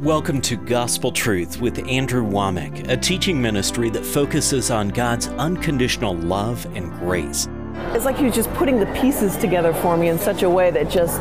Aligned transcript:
Welcome 0.00 0.40
to 0.42 0.56
Gospel 0.56 1.12
Truth 1.12 1.60
with 1.60 1.86
Andrew 1.86 2.24
Wommack, 2.24 2.88
a 2.88 2.96
teaching 2.96 3.42
ministry 3.42 3.90
that 3.90 4.02
focuses 4.02 4.70
on 4.70 4.88
God's 4.88 5.28
unconditional 5.28 6.14
love 6.14 6.64
and 6.74 6.90
grace. 7.00 7.46
It's 7.92 8.06
like 8.06 8.16
he 8.16 8.24
was 8.24 8.34
just 8.34 8.50
putting 8.54 8.80
the 8.80 8.86
pieces 8.98 9.36
together 9.36 9.74
for 9.74 9.98
me 9.98 10.08
in 10.08 10.18
such 10.18 10.42
a 10.42 10.48
way 10.48 10.70
that 10.70 10.88
just 10.88 11.20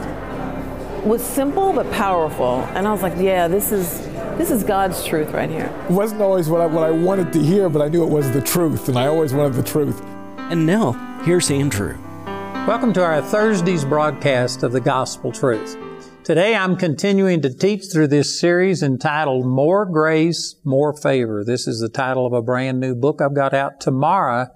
was 1.05 1.21
simple 1.21 1.73
but 1.73 1.91
powerful. 1.91 2.61
And 2.73 2.87
I 2.87 2.93
was 2.93 3.01
like, 3.01 3.15
yeah, 3.17 3.49
this 3.49 3.73
is 3.73 3.99
this 4.37 4.49
is 4.49 4.63
God's 4.63 5.03
truth 5.03 5.31
right 5.31 5.49
here. 5.49 5.69
It 5.89 5.91
wasn't 5.91 6.21
always 6.21 6.47
what 6.47 6.61
I, 6.61 6.65
what 6.65 6.85
I 6.85 6.91
wanted 6.91 7.33
to 7.33 7.39
hear, 7.43 7.67
but 7.67 7.81
I 7.81 7.89
knew 7.89 8.01
it 8.03 8.09
was 8.09 8.31
the 8.31 8.41
truth, 8.41 8.87
and 8.87 8.97
I 8.97 9.07
always 9.07 9.33
wanted 9.33 9.55
the 9.55 9.63
truth. 9.63 10.01
And 10.37 10.65
now, 10.65 10.93
here's 11.25 11.51
Andrew. 11.51 11.97
Welcome 12.65 12.93
to 12.93 13.03
our 13.03 13.21
Thursday's 13.21 13.83
broadcast 13.83 14.63
of 14.63 14.71
the 14.71 14.79
Gospel 14.79 15.33
Truth. 15.33 15.77
Today 16.23 16.53
I'm 16.53 16.75
continuing 16.75 17.41
to 17.41 17.53
teach 17.53 17.85
through 17.91 18.09
this 18.09 18.39
series 18.39 18.83
entitled 18.83 19.45
More 19.47 19.85
Grace, 19.85 20.55
More 20.63 20.93
Favor. 20.93 21.43
This 21.43 21.65
is 21.65 21.79
the 21.79 21.89
title 21.89 22.27
of 22.27 22.33
a 22.33 22.41
brand 22.41 22.79
new 22.79 22.93
book 22.93 23.21
I've 23.21 23.33
got 23.33 23.53
out. 23.53 23.79
Tomorrow 23.79 24.47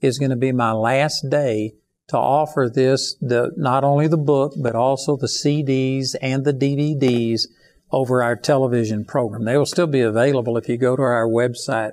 is 0.00 0.18
going 0.18 0.30
to 0.30 0.36
be 0.36 0.52
my 0.52 0.72
last 0.72 1.30
day 1.30 1.74
to 2.08 2.18
offer 2.18 2.70
this, 2.72 3.14
the, 3.20 3.52
not 3.56 3.84
only 3.84 4.08
the 4.08 4.18
book, 4.18 4.52
but 4.60 4.74
also 4.74 5.16
the 5.16 5.28
CDs 5.28 6.14
and 6.20 6.44
the 6.44 6.52
DVDs 6.52 7.46
over 7.90 8.22
our 8.22 8.36
television 8.36 9.04
program. 9.04 9.44
They 9.44 9.56
will 9.56 9.64
still 9.64 9.86
be 9.86 10.00
available 10.00 10.58
if 10.58 10.68
you 10.68 10.76
go 10.76 10.96
to 10.96 11.02
our 11.02 11.26
website 11.26 11.92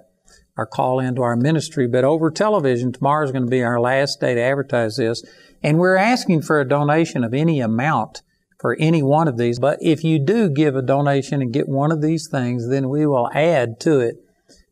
or 0.58 0.66
call 0.66 1.00
into 1.00 1.22
our 1.22 1.38
ministry, 1.38 1.88
but 1.88 2.04
over 2.04 2.32
television, 2.32 2.92
tomorrow 2.92 3.24
is 3.26 3.32
going 3.32 3.46
to 3.46 3.50
be 3.50 3.64
our 3.64 3.80
last 3.80 4.20
day 4.20 4.36
to 4.36 4.42
advertise 4.42 4.98
this. 4.98 5.24
And 5.64 5.78
we're 5.78 5.96
asking 5.96 6.42
for 6.42 6.60
a 6.60 6.68
donation 6.68 7.24
of 7.24 7.34
any 7.34 7.62
amount 7.62 8.24
for 8.60 8.76
any 8.80 9.02
one 9.02 9.28
of 9.28 9.38
these. 9.38 9.60
But 9.60 9.80
if 9.82 10.04
you 10.04 10.20
do 10.20 10.50
give 10.50 10.76
a 10.76 10.82
donation 10.82 11.42
and 11.42 11.54
get 11.54 11.68
one 11.68 11.92
of 11.92 12.02
these 12.02 12.28
things, 12.30 12.70
then 12.70 12.90
we 12.90 13.06
will 13.06 13.30
add 13.34 13.80
to 13.82 14.00
it 14.00 14.16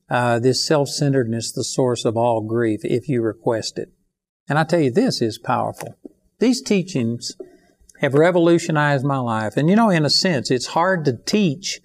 uh, 0.09 0.39
this 0.39 0.65
self-centeredness, 0.65 1.51
the 1.51 1.63
source 1.63 2.05
of 2.05 2.15
all 2.15 2.41
grief, 2.41 2.81
if 2.83 3.07
you 3.07 3.21
request 3.21 3.77
it. 3.77 3.89
And 4.49 4.57
I 4.57 4.63
tell 4.63 4.79
you, 4.79 4.91
this 4.91 5.21
is 5.21 5.37
powerful. 5.37 5.95
These 6.39 6.61
teachings 6.61 7.33
have 7.99 8.13
revolutionized 8.13 9.05
my 9.05 9.17
life. 9.17 9.57
And 9.57 9.69
you 9.69 9.75
know, 9.75 9.89
in 9.89 10.05
a 10.05 10.09
sense, 10.09 10.51
it's 10.51 10.67
hard 10.67 11.03
to 11.05 11.17
teach 11.25 11.79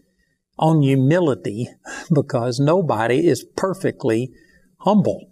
on 0.58 0.82
humility 0.82 1.68
because 2.14 2.60
nobody 2.60 3.26
is 3.26 3.44
perfectly 3.56 4.30
humble. 4.80 5.28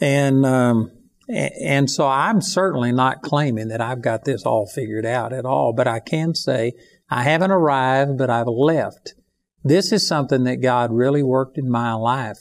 And 0.00 0.46
um, 0.46 0.92
and 1.30 1.90
so 1.90 2.06
I'm 2.06 2.40
certainly 2.40 2.92
not 2.92 3.22
claiming 3.22 3.68
that 3.68 3.80
I've 3.80 4.02
got 4.02 4.24
this 4.24 4.44
all 4.44 4.66
figured 4.66 5.06
out 5.06 5.32
at 5.32 5.44
all, 5.44 5.72
but 5.72 5.86
I 5.86 6.00
can 6.00 6.34
say 6.34 6.72
I 7.08 7.22
haven't 7.22 7.50
arrived, 7.50 8.18
but 8.18 8.30
I've 8.30 8.48
left. 8.48 9.14
This 9.62 9.92
is 9.92 10.06
something 10.06 10.44
that 10.44 10.56
God 10.56 10.92
really 10.92 11.22
worked 11.22 11.58
in 11.58 11.70
my 11.70 11.92
life. 11.92 12.38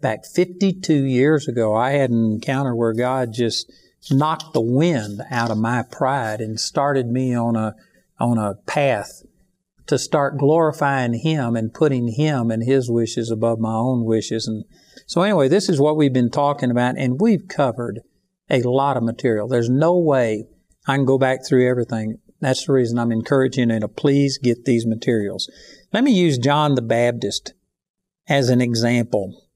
Back 0.00 0.24
52 0.24 1.04
years 1.04 1.48
ago, 1.48 1.74
I 1.74 1.92
had 1.92 2.10
an 2.10 2.24
encounter 2.24 2.74
where 2.74 2.94
God 2.94 3.32
just 3.32 3.70
knocked 4.10 4.54
the 4.54 4.60
wind 4.60 5.20
out 5.30 5.50
of 5.50 5.58
my 5.58 5.82
pride 5.82 6.40
and 6.40 6.58
started 6.58 7.06
me 7.08 7.34
on 7.34 7.56
a, 7.56 7.74
on 8.18 8.38
a 8.38 8.54
path 8.66 9.22
to 9.86 9.98
start 9.98 10.38
glorifying 10.38 11.14
Him 11.14 11.56
and 11.56 11.74
putting 11.74 12.08
Him 12.08 12.50
and 12.50 12.62
His 12.62 12.90
wishes 12.90 13.30
above 13.30 13.58
my 13.58 13.74
own 13.74 14.04
wishes. 14.04 14.46
And 14.46 14.64
so 15.06 15.22
anyway, 15.22 15.48
this 15.48 15.68
is 15.68 15.80
what 15.80 15.96
we've 15.96 16.12
been 16.12 16.30
talking 16.30 16.70
about 16.70 16.96
and 16.96 17.20
we've 17.20 17.48
covered 17.48 18.00
a 18.50 18.62
lot 18.62 18.96
of 18.96 19.02
material. 19.02 19.48
There's 19.48 19.70
no 19.70 19.96
way 19.96 20.46
I 20.86 20.96
can 20.96 21.04
go 21.04 21.18
back 21.18 21.40
through 21.46 21.68
everything. 21.68 22.18
That's 22.40 22.66
the 22.66 22.72
reason 22.72 22.98
I'm 22.98 23.12
encouraging 23.12 23.70
you 23.70 23.80
to 23.80 23.88
please 23.88 24.38
get 24.38 24.64
these 24.64 24.86
materials. 24.86 25.50
Let 25.92 26.04
me 26.04 26.12
use 26.12 26.38
John 26.38 26.74
the 26.74 26.82
Baptist 26.82 27.54
as 28.28 28.48
an 28.48 28.60
example. 28.60 29.46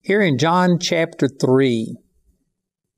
Here 0.00 0.22
in 0.22 0.38
John 0.38 0.78
chapter 0.78 1.28
3, 1.28 1.96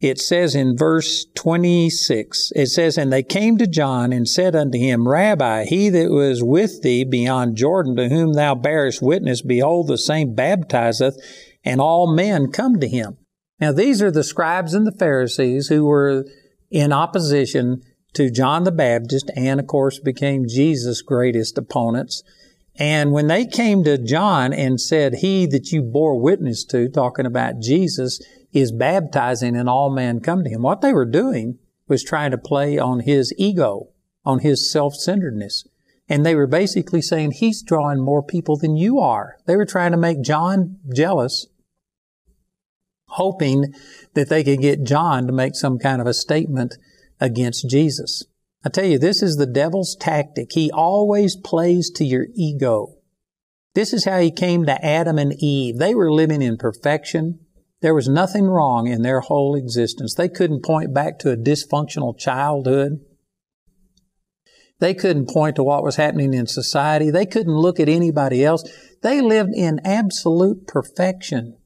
it 0.00 0.20
says 0.20 0.54
in 0.54 0.76
verse 0.76 1.26
26, 1.34 2.52
it 2.54 2.66
says, 2.66 2.96
And 2.96 3.12
they 3.12 3.24
came 3.24 3.58
to 3.58 3.66
John 3.66 4.12
and 4.12 4.28
said 4.28 4.54
unto 4.54 4.78
him, 4.78 5.08
Rabbi, 5.08 5.64
he 5.64 5.88
that 5.88 6.10
was 6.10 6.42
with 6.42 6.82
thee 6.82 7.02
beyond 7.02 7.56
Jordan, 7.56 7.96
to 7.96 8.08
whom 8.08 8.34
thou 8.34 8.54
bearest 8.54 9.02
witness, 9.02 9.42
behold, 9.42 9.88
the 9.88 9.98
same 9.98 10.34
baptizeth, 10.34 11.16
and 11.64 11.80
all 11.80 12.14
men 12.14 12.52
come 12.52 12.78
to 12.78 12.86
him. 12.86 13.16
Now, 13.60 13.72
these 13.72 14.00
are 14.02 14.10
the 14.10 14.22
scribes 14.22 14.74
and 14.74 14.86
the 14.86 14.92
Pharisees 14.92 15.68
who 15.68 15.84
were 15.84 16.24
in 16.70 16.92
opposition 16.92 17.82
to 18.14 18.30
John 18.30 18.64
the 18.64 18.72
Baptist 18.72 19.30
and, 19.36 19.58
of 19.58 19.66
course, 19.66 19.98
became 19.98 20.46
Jesus' 20.48 21.02
greatest 21.02 21.58
opponents. 21.58 22.22
And 22.76 23.10
when 23.10 23.26
they 23.26 23.44
came 23.44 23.82
to 23.84 23.98
John 23.98 24.52
and 24.52 24.80
said, 24.80 25.16
He 25.16 25.46
that 25.46 25.72
you 25.72 25.82
bore 25.82 26.20
witness 26.20 26.64
to, 26.66 26.88
talking 26.88 27.26
about 27.26 27.60
Jesus, 27.60 28.20
is 28.52 28.70
baptizing 28.70 29.56
and 29.56 29.68
all 29.68 29.90
men 29.90 30.20
come 30.20 30.44
to 30.44 30.50
him, 30.50 30.62
what 30.62 30.80
they 30.80 30.92
were 30.92 31.04
doing 31.04 31.58
was 31.88 32.04
trying 32.04 32.30
to 32.30 32.38
play 32.38 32.78
on 32.78 33.00
his 33.00 33.34
ego, 33.36 33.88
on 34.24 34.40
his 34.40 34.70
self-centeredness. 34.70 35.66
And 36.08 36.24
they 36.24 36.34
were 36.34 36.46
basically 36.46 37.02
saying, 37.02 37.32
He's 37.32 37.62
drawing 37.62 38.00
more 38.00 38.22
people 38.22 38.56
than 38.56 38.76
you 38.76 39.00
are. 39.00 39.36
They 39.46 39.56
were 39.56 39.66
trying 39.66 39.90
to 39.90 39.98
make 39.98 40.22
John 40.22 40.78
jealous 40.94 41.46
hoping 43.18 43.74
that 44.14 44.28
they 44.28 44.42
could 44.42 44.60
get 44.60 44.84
John 44.84 45.26
to 45.26 45.32
make 45.32 45.54
some 45.54 45.78
kind 45.78 46.00
of 46.00 46.06
a 46.06 46.14
statement 46.14 46.76
against 47.20 47.68
Jesus. 47.68 48.24
I 48.64 48.70
tell 48.70 48.84
you, 48.86 48.98
this 48.98 49.22
is 49.22 49.36
the 49.36 49.46
devil's 49.46 49.96
tactic. 50.00 50.52
He 50.52 50.70
always 50.70 51.36
plays 51.36 51.90
to 51.90 52.04
your 52.04 52.26
ego. 52.34 52.94
This 53.74 53.92
is 53.92 54.04
how 54.04 54.18
he 54.18 54.30
came 54.30 54.66
to 54.66 54.84
Adam 54.84 55.18
and 55.18 55.34
Eve. 55.38 55.78
They 55.78 55.94
were 55.94 56.10
living 56.10 56.42
in 56.42 56.56
perfection. 56.56 57.40
There 57.80 57.94
was 57.94 58.08
nothing 58.08 58.46
wrong 58.46 58.88
in 58.88 59.02
their 59.02 59.20
whole 59.20 59.54
existence. 59.54 60.14
They 60.14 60.28
couldn't 60.28 60.64
point 60.64 60.92
back 60.92 61.18
to 61.20 61.30
a 61.30 61.36
dysfunctional 61.36 62.18
childhood. 62.18 63.00
They 64.80 64.94
couldn't 64.94 65.30
point 65.30 65.56
to 65.56 65.64
what 65.64 65.84
was 65.84 65.96
happening 65.96 66.34
in 66.34 66.46
society. 66.46 67.10
They 67.10 67.26
couldn't 67.26 67.56
look 67.56 67.78
at 67.78 67.88
anybody 67.88 68.44
else. 68.44 68.64
They 69.02 69.20
lived 69.20 69.54
in 69.54 69.80
absolute 69.84 70.66
perfection. 70.66 71.56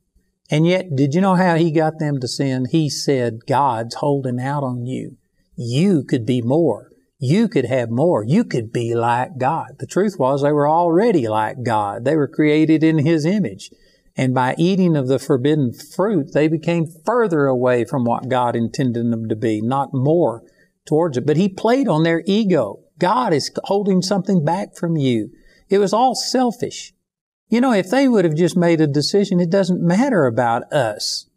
And 0.53 0.67
yet, 0.67 0.95
did 0.95 1.15
you 1.15 1.23
know 1.23 1.35
how 1.35 1.57
he 1.57 1.71
got 1.71 1.99
them 1.99 2.21
to 2.21 2.29
sin? 2.29 2.67
He 2.71 2.91
said, 2.91 3.47
God's 3.47 3.95
holding 3.95 4.39
out 4.39 4.63
on 4.63 4.85
you. 4.85 5.17
You 5.57 6.05
could 6.05 6.27
be 6.27 6.43
more. 6.43 6.91
You 7.19 7.49
could 7.49 7.65
have 7.65 7.89
more. 7.89 8.23
You 8.23 8.45
could 8.45 8.71
be 8.71 8.95
like 8.95 9.39
God. 9.39 9.79
The 9.79 9.87
truth 9.87 10.17
was 10.19 10.43
they 10.43 10.53
were 10.53 10.69
already 10.69 11.27
like 11.27 11.63
God. 11.63 12.05
They 12.05 12.17
were 12.17 12.29
created 12.29 12.85
in 12.85 12.99
His 12.99 13.25
image. 13.25 13.71
And 14.15 14.35
by 14.35 14.55
eating 14.59 14.95
of 14.95 15.09
the 15.09 15.19
forbidden 15.19 15.73
fruit, 15.73 16.35
they 16.35 16.49
became 16.49 16.85
further 17.07 17.47
away 17.47 17.87
from 17.87 18.05
what 18.05 18.29
God 18.29 18.55
intended 18.55 19.11
them 19.11 19.31
to 19.31 19.37
be, 19.37 19.63
not 19.63 19.95
more 19.95 20.43
towards 20.85 21.17
it. 21.17 21.25
But 21.25 21.39
He 21.39 21.49
played 21.49 21.89
on 21.89 22.03
their 22.03 22.23
ego. 22.27 22.81
God 22.99 23.33
is 23.33 23.51
holding 23.65 24.03
something 24.03 24.45
back 24.45 24.77
from 24.77 24.99
you. 24.99 25.31
It 25.71 25.79
was 25.79 25.95
all 25.95 26.15
selfish. 26.15 26.93
You 27.53 27.61
know, 27.61 27.73
if 27.73 27.91
they 27.91 28.09
would 28.09 28.25
have 28.25 28.35
just 28.35 28.57
made 28.57 28.81
a 28.81 28.87
decision, 28.87 29.39
it 29.39 29.51
doesn't 29.51 29.83
matter 29.83 30.25
about 30.25 30.73
us. 30.73 31.29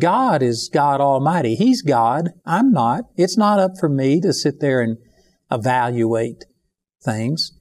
God 0.00 0.42
is 0.42 0.70
God 0.72 1.02
Almighty. 1.02 1.56
He's 1.56 1.82
God. 1.82 2.30
I'm 2.46 2.72
not. 2.72 3.04
It's 3.18 3.36
not 3.36 3.58
up 3.58 3.72
for 3.78 3.90
me 3.90 4.18
to 4.22 4.32
sit 4.32 4.60
there 4.60 4.80
and 4.80 4.96
evaluate 5.50 6.46
things. 7.04 7.52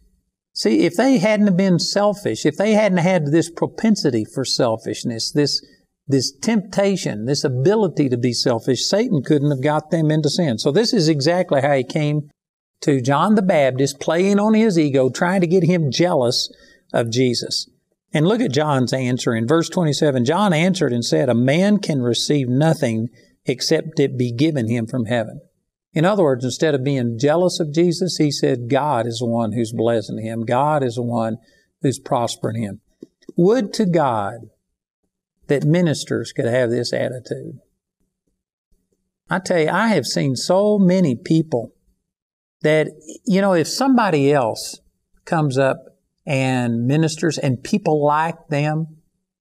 See, 0.54 0.86
if 0.86 0.96
they 0.96 1.18
hadn't 1.18 1.58
been 1.58 1.80
selfish, 1.80 2.46
if 2.46 2.56
they 2.56 2.76
hadn't 2.76 3.00
had 3.00 3.26
this 3.26 3.52
propensity 3.52 4.24
for 4.24 4.46
selfishness, 4.46 5.30
this, 5.34 5.62
this 6.08 6.32
temptation, 6.32 7.26
this 7.26 7.44
ability 7.44 8.08
to 8.08 8.18
be 8.18 8.32
selfish, 8.32 8.86
Satan 8.86 9.22
couldn't 9.22 9.52
have 9.52 9.62
got 9.62 9.92
them 9.92 10.12
into 10.12 10.30
sin. 10.30 10.60
So 10.60 10.72
this 10.72 10.94
is 10.94 11.10
exactly 11.10 11.60
how 11.60 11.74
he 11.74 11.84
came 11.84 12.30
to 12.84 13.02
John 13.02 13.36
the 13.36 13.42
Baptist, 13.42 14.00
playing 14.00 14.40
on 14.40 14.54
his 14.54 14.80
ego, 14.80 15.10
trying 15.10 15.42
to 15.42 15.48
get 15.48 15.66
him 15.66 15.92
jealous 15.92 16.50
of 16.94 17.12
Jesus. 17.12 17.68
And 18.14 18.28
look 18.28 18.42
at 18.42 18.52
John's 18.52 18.94
answer 18.94 19.36
in 19.36 19.48
verse 19.48 19.70
27. 19.70 20.26
John 20.26 20.54
answered 20.54 20.94
and 20.94 21.04
said, 21.04 21.30
A 21.30 21.36
man 21.36 21.80
can 21.80 22.02
receive 22.02 22.48
nothing 22.48 23.10
except 23.46 24.00
it 24.00 24.18
be 24.18 24.32
given 24.32 24.70
him 24.70 24.88
from 24.88 25.06
heaven. 25.06 25.42
In 25.94 26.06
other 26.06 26.24
words, 26.24 26.46
instead 26.46 26.76
of 26.76 26.84
being 26.84 27.18
jealous 27.18 27.60
of 27.60 27.74
Jesus, 27.74 28.18
he 28.18 28.32
said, 28.32 28.70
God 28.70 29.08
is 29.08 29.20
the 29.20 29.26
one 29.26 29.54
who's 29.54 29.74
blessing 29.74 30.20
him. 30.20 30.46
God 30.46 30.84
is 30.84 30.96
the 30.96 31.02
one 31.02 31.38
who's 31.82 32.00
prospering 32.00 32.62
him. 32.62 32.82
Would 33.36 33.74
to 33.74 33.86
God 33.86 34.50
that 35.48 35.64
ministers 35.64 36.32
could 36.34 36.46
have 36.46 36.70
this 36.70 36.94
attitude. 36.94 37.60
I 39.30 39.40
tell 39.40 39.60
you, 39.60 39.70
I 39.70 39.90
have 39.90 40.06
seen 40.06 40.36
so 40.36 40.78
many 40.78 41.16
people 41.16 41.74
that, 42.62 42.88
you 43.26 43.42
know, 43.42 43.54
if 43.54 43.68
somebody 43.68 44.32
else 44.32 44.80
comes 45.26 45.58
up 45.58 45.97
and 46.28 46.86
ministers 46.86 47.38
and 47.38 47.64
people 47.64 48.06
like 48.06 48.50
them, 48.50 48.98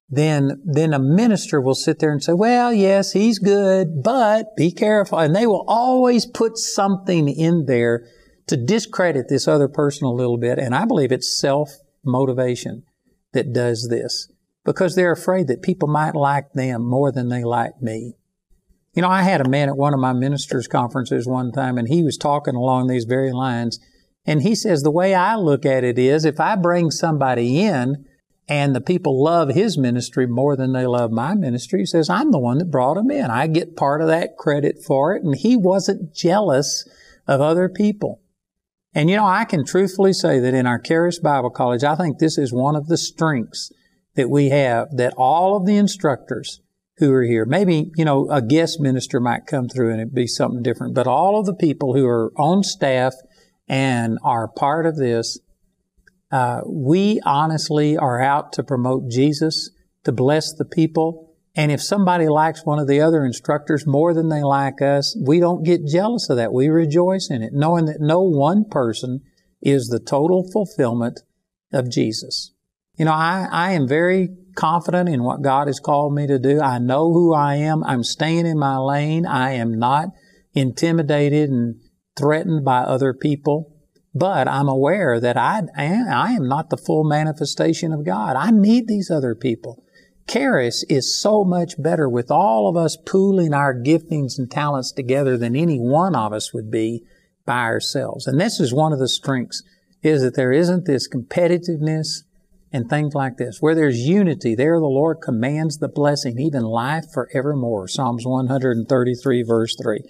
then, 0.08 0.62
then 0.64 0.94
a 0.94 1.00
minister 1.00 1.60
will 1.60 1.74
sit 1.74 1.98
there 1.98 2.12
and 2.12 2.22
say, 2.22 2.32
well, 2.32 2.72
yes, 2.72 3.12
he's 3.12 3.40
good, 3.40 4.04
but 4.04 4.54
be 4.56 4.70
careful. 4.70 5.18
And 5.18 5.34
they 5.34 5.48
will 5.48 5.64
always 5.66 6.24
put 6.24 6.56
something 6.56 7.28
in 7.28 7.66
there 7.66 8.06
to 8.46 8.56
discredit 8.56 9.26
this 9.28 9.48
other 9.48 9.66
person 9.66 10.06
a 10.06 10.12
little 10.12 10.38
bit. 10.38 10.60
And 10.60 10.76
I 10.76 10.84
believe 10.84 11.10
it's 11.10 11.36
self 11.38 11.70
motivation 12.04 12.84
that 13.32 13.52
does 13.52 13.88
this 13.90 14.28
because 14.64 14.94
they're 14.94 15.12
afraid 15.12 15.48
that 15.48 15.62
people 15.62 15.88
might 15.88 16.14
like 16.14 16.52
them 16.52 16.88
more 16.88 17.10
than 17.10 17.28
they 17.28 17.42
like 17.42 17.82
me. 17.82 18.14
You 18.94 19.02
know, 19.02 19.08
I 19.08 19.22
had 19.22 19.40
a 19.40 19.48
man 19.48 19.68
at 19.68 19.76
one 19.76 19.92
of 19.92 20.00
my 20.00 20.12
ministers' 20.12 20.68
conferences 20.68 21.26
one 21.26 21.52
time, 21.52 21.76
and 21.78 21.88
he 21.88 22.02
was 22.02 22.16
talking 22.16 22.54
along 22.54 22.86
these 22.86 23.04
very 23.04 23.32
lines. 23.32 23.78
And 24.26 24.42
he 24.42 24.54
says, 24.54 24.82
The 24.82 24.90
way 24.90 25.14
I 25.14 25.36
look 25.36 25.64
at 25.64 25.84
it 25.84 25.98
is 25.98 26.24
if 26.24 26.40
I 26.40 26.56
bring 26.56 26.90
somebody 26.90 27.62
in 27.62 28.04
and 28.48 28.74
the 28.74 28.80
people 28.80 29.22
love 29.22 29.50
his 29.50 29.78
ministry 29.78 30.26
more 30.26 30.56
than 30.56 30.72
they 30.72 30.86
love 30.86 31.10
my 31.10 31.34
ministry, 31.34 31.80
he 31.80 31.86
says, 31.86 32.10
I'm 32.10 32.32
the 32.32 32.38
one 32.38 32.58
that 32.58 32.70
brought 32.70 32.94
them 32.94 33.10
in. 33.10 33.30
I 33.30 33.46
get 33.46 33.76
part 33.76 34.00
of 34.00 34.08
that 34.08 34.36
credit 34.36 34.82
for 34.84 35.14
it. 35.14 35.22
And 35.22 35.36
he 35.36 35.56
wasn't 35.56 36.14
jealous 36.14 36.88
of 37.26 37.40
other 37.40 37.68
people. 37.68 38.20
And 38.94 39.10
you 39.10 39.16
know, 39.16 39.26
I 39.26 39.44
can 39.44 39.64
truthfully 39.64 40.12
say 40.12 40.38
that 40.40 40.54
in 40.54 40.66
our 40.66 40.78
Charis 40.78 41.18
Bible 41.18 41.50
College, 41.50 41.84
I 41.84 41.96
think 41.96 42.18
this 42.18 42.38
is 42.38 42.52
one 42.52 42.76
of 42.76 42.86
the 42.86 42.96
strengths 42.96 43.70
that 44.14 44.30
we 44.30 44.48
have 44.48 44.96
that 44.96 45.12
all 45.16 45.56
of 45.56 45.66
the 45.66 45.76
instructors 45.76 46.60
who 46.98 47.12
are 47.12 47.24
here. 47.24 47.44
Maybe, 47.44 47.90
you 47.96 48.04
know, 48.04 48.26
a 48.30 48.40
guest 48.40 48.80
minister 48.80 49.20
might 49.20 49.46
come 49.46 49.68
through 49.68 49.90
and 49.90 50.00
it'd 50.00 50.14
be 50.14 50.26
something 50.26 50.62
different, 50.62 50.94
but 50.94 51.06
all 51.06 51.38
of 51.38 51.44
the 51.46 51.54
people 51.54 51.94
who 51.94 52.06
are 52.06 52.32
on 52.36 52.62
staff 52.62 53.12
and 53.68 54.18
are 54.22 54.48
part 54.48 54.86
of 54.86 54.96
this, 54.96 55.38
uh, 56.30 56.60
we 56.66 57.20
honestly 57.24 57.96
are 57.96 58.20
out 58.20 58.52
to 58.54 58.62
promote 58.62 59.08
Jesus, 59.08 59.70
to 60.04 60.12
bless 60.12 60.52
the 60.52 60.64
people. 60.64 61.34
And 61.54 61.72
if 61.72 61.82
somebody 61.82 62.28
likes 62.28 62.64
one 62.64 62.78
of 62.78 62.86
the 62.86 63.00
other 63.00 63.24
instructors 63.24 63.86
more 63.86 64.12
than 64.12 64.28
they 64.28 64.42
like 64.42 64.82
us, 64.82 65.16
we 65.24 65.40
don't 65.40 65.64
get 65.64 65.86
jealous 65.86 66.28
of 66.28 66.36
that. 66.36 66.52
We 66.52 66.68
rejoice 66.68 67.28
in 67.30 67.42
it, 67.42 67.52
knowing 67.52 67.86
that 67.86 68.00
no 68.00 68.20
one 68.22 68.64
person 68.68 69.22
is 69.62 69.88
the 69.88 70.00
total 70.00 70.48
fulfillment 70.52 71.20
of 71.72 71.90
Jesus. 71.90 72.52
You 72.96 73.06
know, 73.06 73.12
I, 73.12 73.48
I 73.50 73.70
am 73.72 73.88
very 73.88 74.30
confident 74.54 75.08
in 75.08 75.22
what 75.22 75.42
God 75.42 75.66
has 75.66 75.80
called 75.80 76.14
me 76.14 76.26
to 76.26 76.38
do. 76.38 76.60
I 76.60 76.78
know 76.78 77.12
who 77.12 77.34
I 77.34 77.56
am. 77.56 77.84
I'm 77.84 78.02
staying 78.02 78.46
in 78.46 78.58
my 78.58 78.78
lane. 78.78 79.26
I 79.26 79.52
am 79.52 79.78
not 79.78 80.08
intimidated 80.54 81.50
and 81.50 81.76
threatened 82.16 82.64
by 82.64 82.78
other 82.78 83.12
people. 83.12 83.72
But 84.14 84.48
I'm 84.48 84.68
aware 84.68 85.20
that 85.20 85.36
I, 85.36 85.62
I 85.76 86.32
am 86.32 86.48
not 86.48 86.70
the 86.70 86.78
full 86.78 87.04
manifestation 87.04 87.92
of 87.92 88.04
God. 88.04 88.34
I 88.36 88.50
need 88.50 88.88
these 88.88 89.10
other 89.10 89.34
people. 89.34 89.82
Charis 90.26 90.84
is 90.88 91.14
so 91.14 91.44
much 91.44 91.80
better 91.80 92.08
with 92.08 92.30
all 92.30 92.68
of 92.68 92.76
us 92.76 92.96
pooling 92.96 93.54
our 93.54 93.74
giftings 93.74 94.38
and 94.38 94.50
talents 94.50 94.90
together 94.90 95.36
than 95.36 95.54
any 95.54 95.78
one 95.78 96.16
of 96.16 96.32
us 96.32 96.52
would 96.52 96.70
be 96.70 97.04
by 97.44 97.60
ourselves. 97.60 98.26
And 98.26 98.40
this 98.40 98.58
is 98.58 98.72
one 98.72 98.92
of 98.92 98.98
the 98.98 99.08
strengths 99.08 99.62
is 100.02 100.22
that 100.22 100.34
there 100.34 100.52
isn't 100.52 100.84
this 100.84 101.08
competitiveness 101.08 102.22
and 102.72 102.88
things 102.88 103.14
like 103.14 103.36
this. 103.36 103.58
Where 103.60 103.74
there's 103.74 103.98
unity, 103.98 104.54
there 104.54 104.78
the 104.78 104.86
Lord 104.86 105.18
commands 105.22 105.78
the 105.78 105.88
blessing, 105.88 106.38
even 106.38 106.62
life 106.62 107.06
forevermore. 107.12 107.88
Psalms 107.88 108.26
133 108.26 109.42
verse 109.42 109.76
3. 109.80 110.00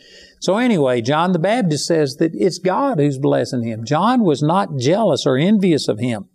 So 0.41 0.57
anyway, 0.57 1.01
John 1.01 1.33
the 1.33 1.39
Baptist 1.39 1.87
says 1.87 2.17
that 2.17 2.35
it's 2.35 2.59
God 2.59 2.99
who's 2.99 3.19
blessing 3.19 3.63
him. 3.63 3.85
John 3.85 4.23
was 4.23 4.43
not 4.43 4.79
jealous 4.79 5.27
or 5.27 5.37
envious 5.37 5.89
of 5.89 5.99
him. 5.99 6.29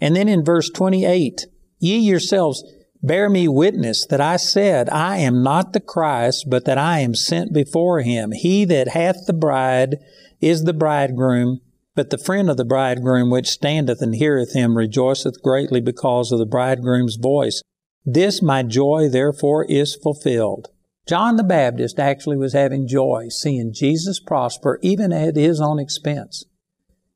And 0.00 0.14
then 0.14 0.28
in 0.28 0.44
verse 0.44 0.70
28, 0.70 1.46
ye 1.78 1.98
yourselves 1.98 2.64
bear 3.02 3.28
me 3.28 3.46
witness 3.48 4.06
that 4.06 4.20
I 4.20 4.36
said, 4.36 4.88
I 4.88 5.18
am 5.18 5.42
not 5.42 5.72
the 5.72 5.80
Christ, 5.80 6.46
but 6.48 6.64
that 6.64 6.78
I 6.78 7.00
am 7.00 7.14
sent 7.14 7.52
before 7.52 8.00
him. 8.00 8.32
He 8.32 8.64
that 8.64 8.88
hath 8.88 9.26
the 9.26 9.32
bride 9.32 9.96
is 10.40 10.64
the 10.64 10.72
bridegroom. 10.72 11.60
But 11.94 12.10
the 12.10 12.18
friend 12.18 12.50
of 12.50 12.56
the 12.56 12.64
bridegroom 12.64 13.30
which 13.30 13.48
standeth 13.48 14.02
and 14.02 14.16
heareth 14.16 14.52
him 14.52 14.76
rejoiceth 14.76 15.42
greatly 15.42 15.80
because 15.80 16.32
of 16.32 16.38
the 16.38 16.46
bridegroom's 16.46 17.16
voice. 17.16 17.62
This 18.04 18.42
my 18.42 18.62
joy 18.62 19.08
therefore 19.08 19.64
is 19.64 19.94
fulfilled. 19.94 20.68
John 21.06 21.36
the 21.36 21.44
Baptist 21.44 21.98
actually 21.98 22.36
was 22.36 22.52
having 22.52 22.88
joy 22.88 23.28
seeing 23.28 23.72
Jesus 23.72 24.18
prosper 24.18 24.78
even 24.82 25.12
at 25.12 25.36
his 25.36 25.60
own 25.60 25.78
expense. 25.78 26.44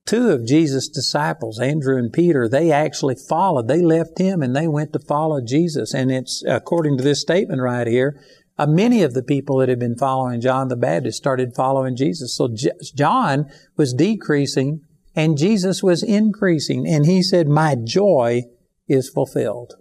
Two 0.07 0.31
of 0.31 0.47
Jesus' 0.47 0.89
disciples, 0.89 1.61
Andrew 1.61 1.99
and 1.99 2.11
Peter, 2.11 2.49
they 2.49 2.71
actually 2.71 3.15
followed. 3.15 3.69
They 3.69 3.83
left 3.83 4.19
him 4.19 4.43
and 4.43 4.57
they 4.57 4.67
went 4.67 4.95
to 4.95 4.99
follow 4.99 5.41
Jesus. 5.43 5.93
And 5.93 6.11
it's, 6.11 6.43
according 6.47 6.97
to 6.97 7.05
this 7.05 7.21
statement 7.21 7.61
right 7.61 7.87
here, 7.87 8.19
uh, 8.59 8.67
many 8.67 9.03
of 9.03 9.15
the 9.15 9.23
people 9.23 9.59
that 9.59 9.69
had 9.69 9.79
been 9.79 9.97
following 9.97 10.41
John 10.41 10.69
the 10.69 10.77
Baptist 10.77 11.17
started 11.17 11.55
following 11.55 11.95
Jesus. 11.95 12.35
So 12.35 12.49
J- 12.53 12.73
John 12.95 13.51
was 13.77 13.95
decreasing 13.95 14.81
and 15.15 15.39
Jesus 15.39 15.83
was 15.83 16.03
increasing. 16.03 16.87
And 16.87 17.07
he 17.07 17.23
said, 17.23 17.49
My 17.49 17.77
joy 17.77 18.43
is 18.89 19.09
fulfilled. 19.09 19.75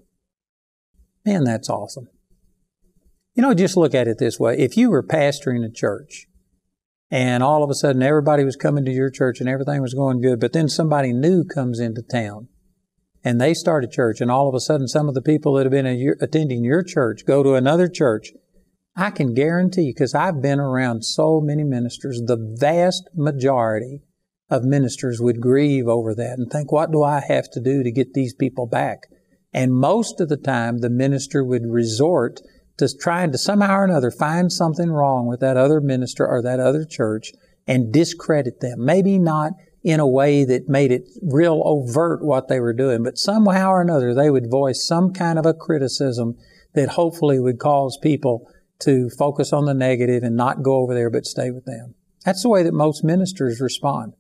Man, 1.26 1.44
that's 1.44 1.70
awesome. 1.70 2.08
You 3.34 3.44
know, 3.44 3.54
just 3.54 3.78
look 3.78 3.94
at 3.94 4.08
it 4.08 4.18
this 4.20 4.40
way. 4.40 4.58
If 4.58 4.78
you 4.78 4.90
were 4.90 5.04
pastoring 5.04 5.66
a 5.66 5.72
church 5.72 6.28
and 7.10 7.44
all 7.44 7.64
of 7.64 7.70
a 7.70 7.76
sudden 7.76 8.02
everybody 8.02 8.44
was 8.44 8.56
coming 8.56 8.86
to 8.86 8.92
your 8.92 9.10
church 9.10 9.40
and 9.40 9.50
everything 9.50 9.82
was 9.82 9.94
going 9.94 10.22
good, 10.22 10.40
but 10.40 10.54
then 10.54 10.70
somebody 10.70 11.14
new 11.14 11.44
comes 11.44 11.80
into 11.80 12.02
town 12.02 12.48
and 13.24 13.42
they 13.42 13.54
start 13.54 13.84
a 13.84 13.88
church 13.88 14.22
and 14.22 14.32
all 14.32 14.48
of 14.48 14.56
a 14.56 14.60
sudden 14.60 14.88
some 14.88 15.08
of 15.08 15.16
the 15.16 15.22
people 15.22 15.54
that 15.54 15.66
have 15.66 15.72
been 15.72 16.16
attending 16.22 16.64
your 16.64 16.84
church 16.84 17.26
go 17.26 17.44
to 17.44 17.56
another 17.56 17.88
church 17.88 18.32
I 19.00 19.12
can 19.12 19.36
guarantee, 19.36 19.84
you, 19.84 19.94
because 19.94 20.16
I've 20.16 20.42
been 20.42 20.60
around 20.60 21.04
so 21.04 21.40
many 21.40 21.64
ministers, 21.64 22.20
the 22.26 22.56
vast 22.60 23.08
majority 23.14 24.02
of 24.50 24.64
ministers 24.64 25.22
would 25.22 25.40
grieve 25.40 25.88
over 25.88 26.16
that 26.16 26.40
and 26.40 26.50
think, 26.50 26.72
what 26.72 26.92
do 26.92 27.04
I 27.04 27.22
have 27.28 27.48
to 27.52 27.62
do 27.62 27.84
to 27.84 27.92
get 27.92 28.14
these 28.14 28.34
people 28.34 28.66
back? 28.66 29.04
And 29.54 29.72
most 29.72 30.20
of 30.20 30.30
the 30.30 30.38
time, 30.38 30.80
the 30.80 30.90
minister 30.90 31.44
would 31.44 31.68
resort 31.68 32.42
to 32.78 32.90
trying 32.98 33.32
to 33.34 33.38
somehow 33.38 33.76
or 33.76 33.84
another 33.84 34.10
find 34.10 34.52
something 34.52 34.90
wrong 34.90 35.28
with 35.28 35.42
that 35.42 35.58
other 35.58 35.80
minister 35.80 36.28
or 36.28 36.42
that 36.42 36.60
other 36.60 36.84
church 36.84 37.34
and 37.68 37.94
discredit 37.94 38.62
them. 38.62 38.84
Maybe 38.84 39.20
not 39.20 39.54
in 39.84 40.00
a 40.00 40.08
way 40.08 40.44
that 40.44 40.68
made 40.68 40.92
it 40.92 41.08
real 41.22 41.62
overt 41.66 42.24
what 42.24 42.48
they 42.48 42.60
were 42.60 42.74
doing, 42.74 43.04
but 43.04 43.18
somehow 43.18 43.70
or 43.70 43.82
another 43.82 44.16
they 44.16 44.32
would 44.32 44.50
voice 44.50 44.86
some 44.86 45.14
kind 45.14 45.38
of 45.38 45.46
a 45.46 45.54
criticism 45.54 46.36
that 46.74 46.90
hopefully 46.90 47.40
would 47.40 47.60
cause 47.60 47.98
people 48.02 48.50
to 48.80 49.10
focus 49.10 49.54
on 49.54 49.66
the 49.66 49.74
negative 49.74 50.24
and 50.24 50.36
not 50.36 50.64
go 50.64 50.76
over 50.76 50.94
there 50.94 51.10
but 51.10 51.26
stay 51.26 51.52
with 51.52 51.66
them. 51.66 51.96
That's 52.26 52.44
the 52.44 52.50
way 52.50 52.64
that 52.64 52.74
most 52.74 53.04
ministers 53.04 53.62
respond. 53.62 54.14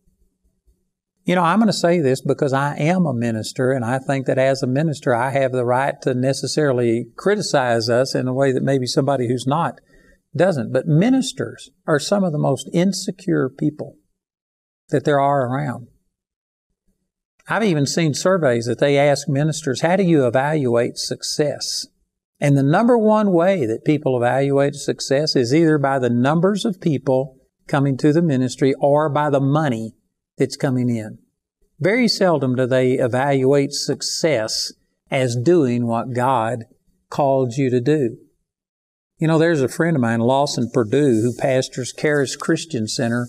You 1.25 1.35
know, 1.35 1.43
I'm 1.43 1.59
going 1.59 1.67
to 1.67 1.73
say 1.73 1.99
this 1.99 2.21
because 2.21 2.53
I 2.53 2.77
am 2.77 3.05
a 3.05 3.13
minister, 3.13 3.73
and 3.73 3.83
I 3.83 3.99
think 3.99 4.27
that 4.27 4.37
as 4.37 4.63
a 4.63 4.67
minister, 4.67 5.13
I 5.13 5.31
have 5.31 5.51
the 5.51 5.65
right 5.65 6.01
to 6.03 6.13
necessarily 6.13 7.07
criticize 7.17 7.89
us 7.89 8.15
in 8.15 8.29
a 8.29 8.33
way 8.33 8.53
that 8.53 8.63
maybe 8.63 8.85
somebody 8.85 9.27
who's 9.27 9.45
not 9.45 9.81
doesn't. 10.33 10.71
But 10.71 10.87
ministers 10.87 11.69
are 11.85 11.99
some 11.99 12.23
of 12.23 12.31
the 12.31 12.37
most 12.37 12.69
insecure 12.71 13.49
people 13.49 13.97
that 14.87 15.03
there 15.03 15.19
are 15.19 15.47
around. 15.47 15.87
I've 17.49 17.63
even 17.63 17.85
seen 17.85 18.13
surveys 18.13 18.65
that 18.65 18.79
they 18.79 18.97
ask 18.97 19.27
ministers, 19.27 19.81
how 19.81 19.97
do 19.97 20.03
you 20.03 20.25
evaluate 20.25 20.97
success? 20.97 21.87
And 22.39 22.57
the 22.57 22.63
number 22.63 22.97
one 22.97 23.31
way 23.31 23.65
that 23.65 23.85
people 23.85 24.15
evaluate 24.17 24.75
success 24.75 25.35
is 25.35 25.53
either 25.53 25.77
by 25.77 25.99
the 25.99 26.09
numbers 26.09 26.65
of 26.65 26.79
people 26.79 27.37
coming 27.67 27.97
to 27.97 28.13
the 28.13 28.21
ministry 28.21 28.73
or 28.79 29.09
by 29.09 29.29
the 29.29 29.39
money 29.39 29.95
that's 30.37 30.55
coming 30.55 30.89
in. 30.89 31.17
Very 31.79 32.07
seldom 32.07 32.55
do 32.55 32.65
they 32.65 32.93
evaluate 32.93 33.73
success 33.73 34.71
as 35.09 35.35
doing 35.35 35.87
what 35.87 36.13
God 36.13 36.65
called 37.09 37.53
you 37.53 37.69
to 37.69 37.81
do. 37.81 38.17
You 39.19 39.27
know, 39.27 39.39
there's 39.39 39.61
a 39.61 39.67
friend 39.67 39.95
of 39.95 40.01
mine, 40.01 40.19
Lawson 40.19 40.69
Perdue, 40.71 41.21
who 41.21 41.35
pastors 41.35 41.93
Charis 41.93 42.35
Christian 42.35 42.87
Center 42.87 43.27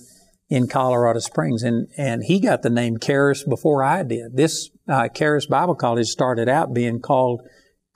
in 0.51 0.67
Colorado 0.67 1.21
Springs, 1.21 1.63
and, 1.63 1.89
and 1.97 2.25
he 2.25 2.41
got 2.41 2.63
the 2.63 2.71
name 2.71 2.99
Charis 2.99 3.43
before 3.43 3.83
I 3.83 4.03
did. 4.03 4.37
This 4.37 4.71
uh, 4.87 5.09
Charis 5.09 5.47
Bible 5.47 5.75
College 5.75 6.07
started 6.07 6.49
out 6.49 6.75
being 6.75 7.01
called 7.01 7.43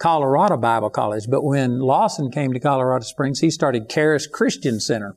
Colorado 0.02 0.56
Bible 0.56 0.90
College. 0.90 1.28
But 1.30 1.44
when 1.44 1.78
Lawson 1.78 2.32
came 2.32 2.52
to 2.52 2.59
Colorado 2.59 3.04
Springs, 3.04 3.38
he 3.38 3.50
started 3.50 3.88
Charis 3.88 4.26
Christian 4.26 4.80
Center. 4.80 5.16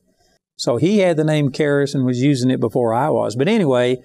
So 0.58 0.77
he 0.77 1.00
had 1.00 1.18
the 1.18 1.24
name 1.24 1.51
Charis 1.51 1.96
and 1.96 2.06
was 2.06 2.22
using 2.22 2.51
it 2.51 2.60
before 2.60 2.94
I 2.94 3.10
was. 3.10 3.36
But 3.36 3.48
anyway, 3.48 4.04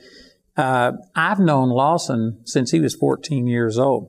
uh, 0.56 0.92
I've 1.14 1.38
known 1.38 1.68
Lawson 1.68 2.40
since 2.46 2.70
he 2.70 2.80
was 2.80 2.94
14 2.94 3.46
years 3.46 3.78
old. 3.78 4.08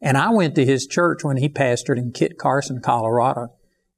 And 0.00 0.16
I 0.16 0.30
went 0.30 0.54
to 0.54 0.64
his 0.64 0.86
church 0.86 1.24
when 1.24 1.38
he 1.38 1.48
pastored 1.48 1.98
in 1.98 2.12
Kit 2.12 2.38
Carson, 2.38 2.80
Colorado. 2.80 3.48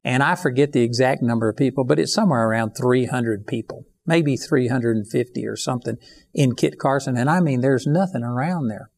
And 0.03 0.23
I 0.23 0.35
forget 0.35 0.73
the 0.73 0.83
exact 0.83 1.23
number 1.23 1.47
of 1.51 1.59
people, 1.59 1.85
but 1.85 1.99
it's 1.99 2.15
somewhere 2.15 2.49
around 2.49 2.71
300 2.71 3.47
people, 3.47 3.85
maybe 4.07 4.39
350 4.39 5.47
or 5.47 5.57
something 5.57 5.99
in 6.33 6.55
Kit 6.55 6.79
Carson. 6.79 7.19
And 7.19 7.29
I 7.29 7.41
mean, 7.41 7.61
there's 7.61 7.87
nothing 7.87 8.23
around 8.23 8.69
there. 8.69 8.92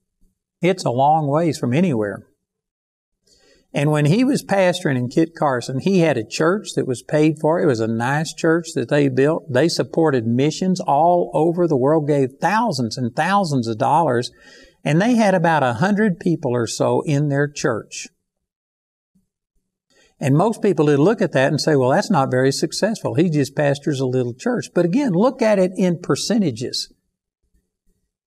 It's 0.64 0.84
a 0.86 0.90
long 0.90 1.26
ways 1.26 1.58
from 1.58 1.74
anywhere. 1.74 2.26
And 3.74 3.90
when 3.90 4.06
he 4.06 4.24
was 4.24 4.42
pastoring 4.42 4.96
in 4.96 5.08
Kit 5.08 5.34
Carson, 5.36 5.80
he 5.80 5.98
had 5.98 6.16
a 6.16 6.26
church 6.26 6.68
that 6.74 6.86
was 6.86 7.02
paid 7.02 7.38
for. 7.38 7.60
It 7.60 7.66
was 7.66 7.80
a 7.80 7.86
nice 7.86 8.32
church 8.32 8.68
that 8.74 8.88
they 8.88 9.08
built. 9.08 9.52
They 9.52 9.68
supported 9.68 10.26
missions 10.26 10.80
all 10.80 11.30
over 11.34 11.68
the 11.68 11.76
world, 11.76 12.08
gave 12.08 12.38
thousands 12.40 12.96
and 12.96 13.14
thousands 13.14 13.68
of 13.68 13.76
dollars. 13.76 14.30
And 14.82 15.02
they 15.02 15.16
had 15.16 15.34
about 15.34 15.62
a 15.62 15.74
hundred 15.74 16.18
people 16.18 16.52
or 16.52 16.66
so 16.66 17.02
in 17.02 17.28
their 17.28 17.46
church. 17.46 18.08
And 20.18 20.34
most 20.34 20.62
people 20.62 20.86
would 20.86 20.98
look 20.98 21.20
at 21.20 21.32
that 21.32 21.48
and 21.48 21.60
say, 21.60 21.76
well, 21.76 21.90
that's 21.90 22.10
not 22.10 22.30
very 22.30 22.52
successful. 22.52 23.16
He 23.16 23.28
just 23.28 23.54
pastors 23.54 24.00
a 24.00 24.06
little 24.06 24.32
church. 24.32 24.68
But 24.74 24.86
again, 24.86 25.12
look 25.12 25.42
at 25.42 25.58
it 25.58 25.72
in 25.76 26.00
percentages. 26.00 26.90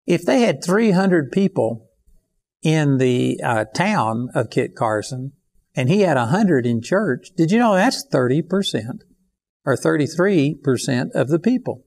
If 0.05 0.23
they 0.23 0.41
had 0.41 0.63
300 0.63 1.31
people 1.31 1.86
in 2.67 2.97
the 2.97 3.39
uh, 3.41 3.63
town 3.63 4.27
of 4.35 4.49
Kit 4.49 4.75
Carson 4.75 5.31
and 5.73 5.87
he 5.87 6.01
had 6.01 6.17
100 6.17 6.65
in 6.65 6.81
church, 6.81 7.29
did 7.37 7.49
you 7.49 7.59
know 7.59 7.75
that's 7.75 8.05
30% 8.05 9.03
or 9.65 9.77
33% 9.77 11.11
of 11.11 11.29
the 11.29 11.39
people? 11.39 11.85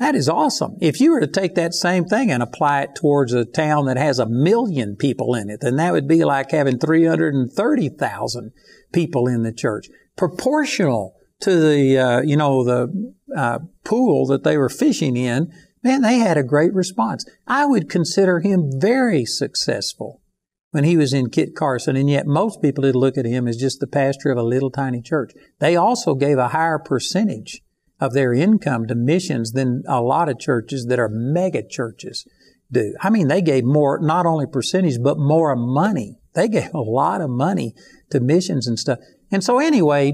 That 0.00 0.16
is 0.16 0.28
awesome. 0.28 0.78
If 0.80 1.00
you 1.00 1.12
were 1.12 1.20
to 1.20 1.28
take 1.28 1.54
that 1.54 1.74
same 1.74 2.06
thing 2.06 2.32
and 2.32 2.42
apply 2.42 2.82
it 2.82 2.96
towards 2.96 3.32
a 3.32 3.44
town 3.44 3.86
that 3.86 3.96
has 3.96 4.18
a 4.18 4.26
million 4.26 4.96
people 4.96 5.36
in 5.36 5.48
it, 5.48 5.60
then 5.60 5.76
that 5.76 5.92
would 5.92 6.08
be 6.08 6.24
like 6.24 6.50
having 6.50 6.80
330,000 6.80 8.52
people 8.92 9.28
in 9.28 9.44
the 9.44 9.52
church. 9.52 9.86
Proportional 10.16 11.14
to 11.42 11.54
the, 11.54 11.98
uh, 11.98 12.20
you 12.22 12.36
know, 12.36 12.64
the 12.64 13.12
uh, 13.36 13.60
pool 13.84 14.26
that 14.26 14.42
they 14.42 14.58
were 14.58 14.68
fishing 14.68 15.16
in, 15.16 15.52
man, 15.84 16.02
they 16.02 16.18
had 16.18 16.36
a 16.36 16.42
great 16.42 16.74
response. 16.74 17.24
I 17.46 17.66
would 17.66 17.88
consider 17.88 18.40
him 18.40 18.70
very 18.80 19.24
successful 19.24 20.22
when 20.70 20.82
he 20.82 20.96
was 20.96 21.12
in 21.12 21.30
Kit 21.30 21.54
Carson, 21.54 21.94
and 21.94 22.10
yet 22.10 22.26
most 22.26 22.60
people 22.60 22.82
would 22.82 22.96
look 22.96 23.16
at 23.16 23.26
him 23.26 23.46
as 23.46 23.56
just 23.56 23.78
the 23.78 23.86
pastor 23.86 24.30
of 24.30 24.38
a 24.38 24.42
little 24.42 24.70
tiny 24.70 25.00
church. 25.00 25.32
They 25.60 25.76
also 25.76 26.16
gave 26.16 26.38
a 26.38 26.48
higher 26.48 26.80
percentage 26.80 27.60
of 28.00 28.12
their 28.12 28.32
income 28.32 28.86
to 28.88 28.94
missions 28.94 29.52
than 29.52 29.84
a 29.86 30.00
lot 30.00 30.28
of 30.28 30.40
churches 30.40 30.86
that 30.86 30.98
are 30.98 31.08
mega 31.08 31.62
churches 31.62 32.26
do. 32.72 32.94
I 33.00 33.10
mean, 33.10 33.28
they 33.28 33.40
gave 33.40 33.64
more, 33.64 34.00
not 34.00 34.26
only 34.26 34.46
percentage, 34.46 34.98
but 35.00 35.18
more 35.18 35.54
money. 35.54 36.18
They 36.34 36.48
gave 36.48 36.74
a 36.74 36.80
lot 36.80 37.20
of 37.20 37.30
money 37.30 37.74
to 38.10 38.20
missions 38.20 38.66
and 38.66 38.78
stuff. 38.78 38.98
And 39.30 39.44
so 39.44 39.58
anyway, 39.58 40.12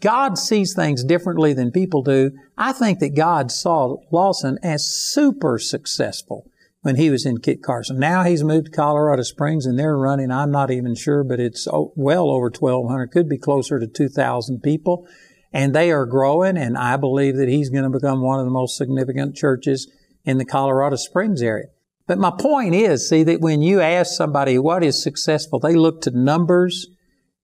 God 0.00 0.38
sees 0.38 0.74
things 0.74 1.04
differently 1.04 1.52
than 1.52 1.70
people 1.70 2.02
do. 2.02 2.32
I 2.58 2.72
think 2.72 2.98
that 3.00 3.14
God 3.14 3.50
saw 3.50 3.96
Lawson 4.10 4.58
as 4.62 4.86
super 4.86 5.58
successful 5.58 6.50
when 6.82 6.96
he 6.96 7.10
was 7.10 7.24
in 7.26 7.38
Kit 7.38 7.62
Carson. 7.62 7.98
Now 7.98 8.22
he's 8.22 8.44
moved 8.44 8.66
to 8.66 8.72
Colorado 8.72 9.22
Springs 9.22 9.66
and 9.66 9.78
they're 9.78 9.96
running, 9.96 10.30
I'm 10.30 10.50
not 10.50 10.70
even 10.70 10.94
sure, 10.94 11.24
but 11.24 11.40
it's 11.40 11.66
well 11.70 12.30
over 12.30 12.50
1,200, 12.50 13.10
could 13.10 13.28
be 13.28 13.38
closer 13.38 13.78
to 13.78 13.86
2,000 13.86 14.60
people 14.62 15.06
and 15.52 15.74
they 15.74 15.90
are 15.90 16.04
growing, 16.04 16.58
and 16.58 16.76
I 16.76 16.96
believe 16.96 17.36
that 17.36 17.48
he's 17.48 17.70
going 17.70 17.84
to 17.84 17.90
become 17.90 18.20
one 18.20 18.38
of 18.38 18.44
the 18.44 18.50
most 18.52 18.76
significant 18.76 19.36
churches 19.36 19.90
in 20.24 20.38
the 20.38 20.44
Colorado 20.44 20.96
Springs 20.96 21.40
area. 21.40 21.66
But 22.06 22.18
my 22.18 22.30
point 22.30 22.74
is, 22.74 23.08
see, 23.08 23.24
that 23.24 23.40
when 23.40 23.62
you 23.62 23.80
ask 23.80 24.14
somebody 24.14 24.58
what 24.58 24.84
is 24.84 25.02
successful, 25.02 25.58
they 25.58 25.74
look 25.74 26.02
to 26.02 26.10
numbers, 26.10 26.88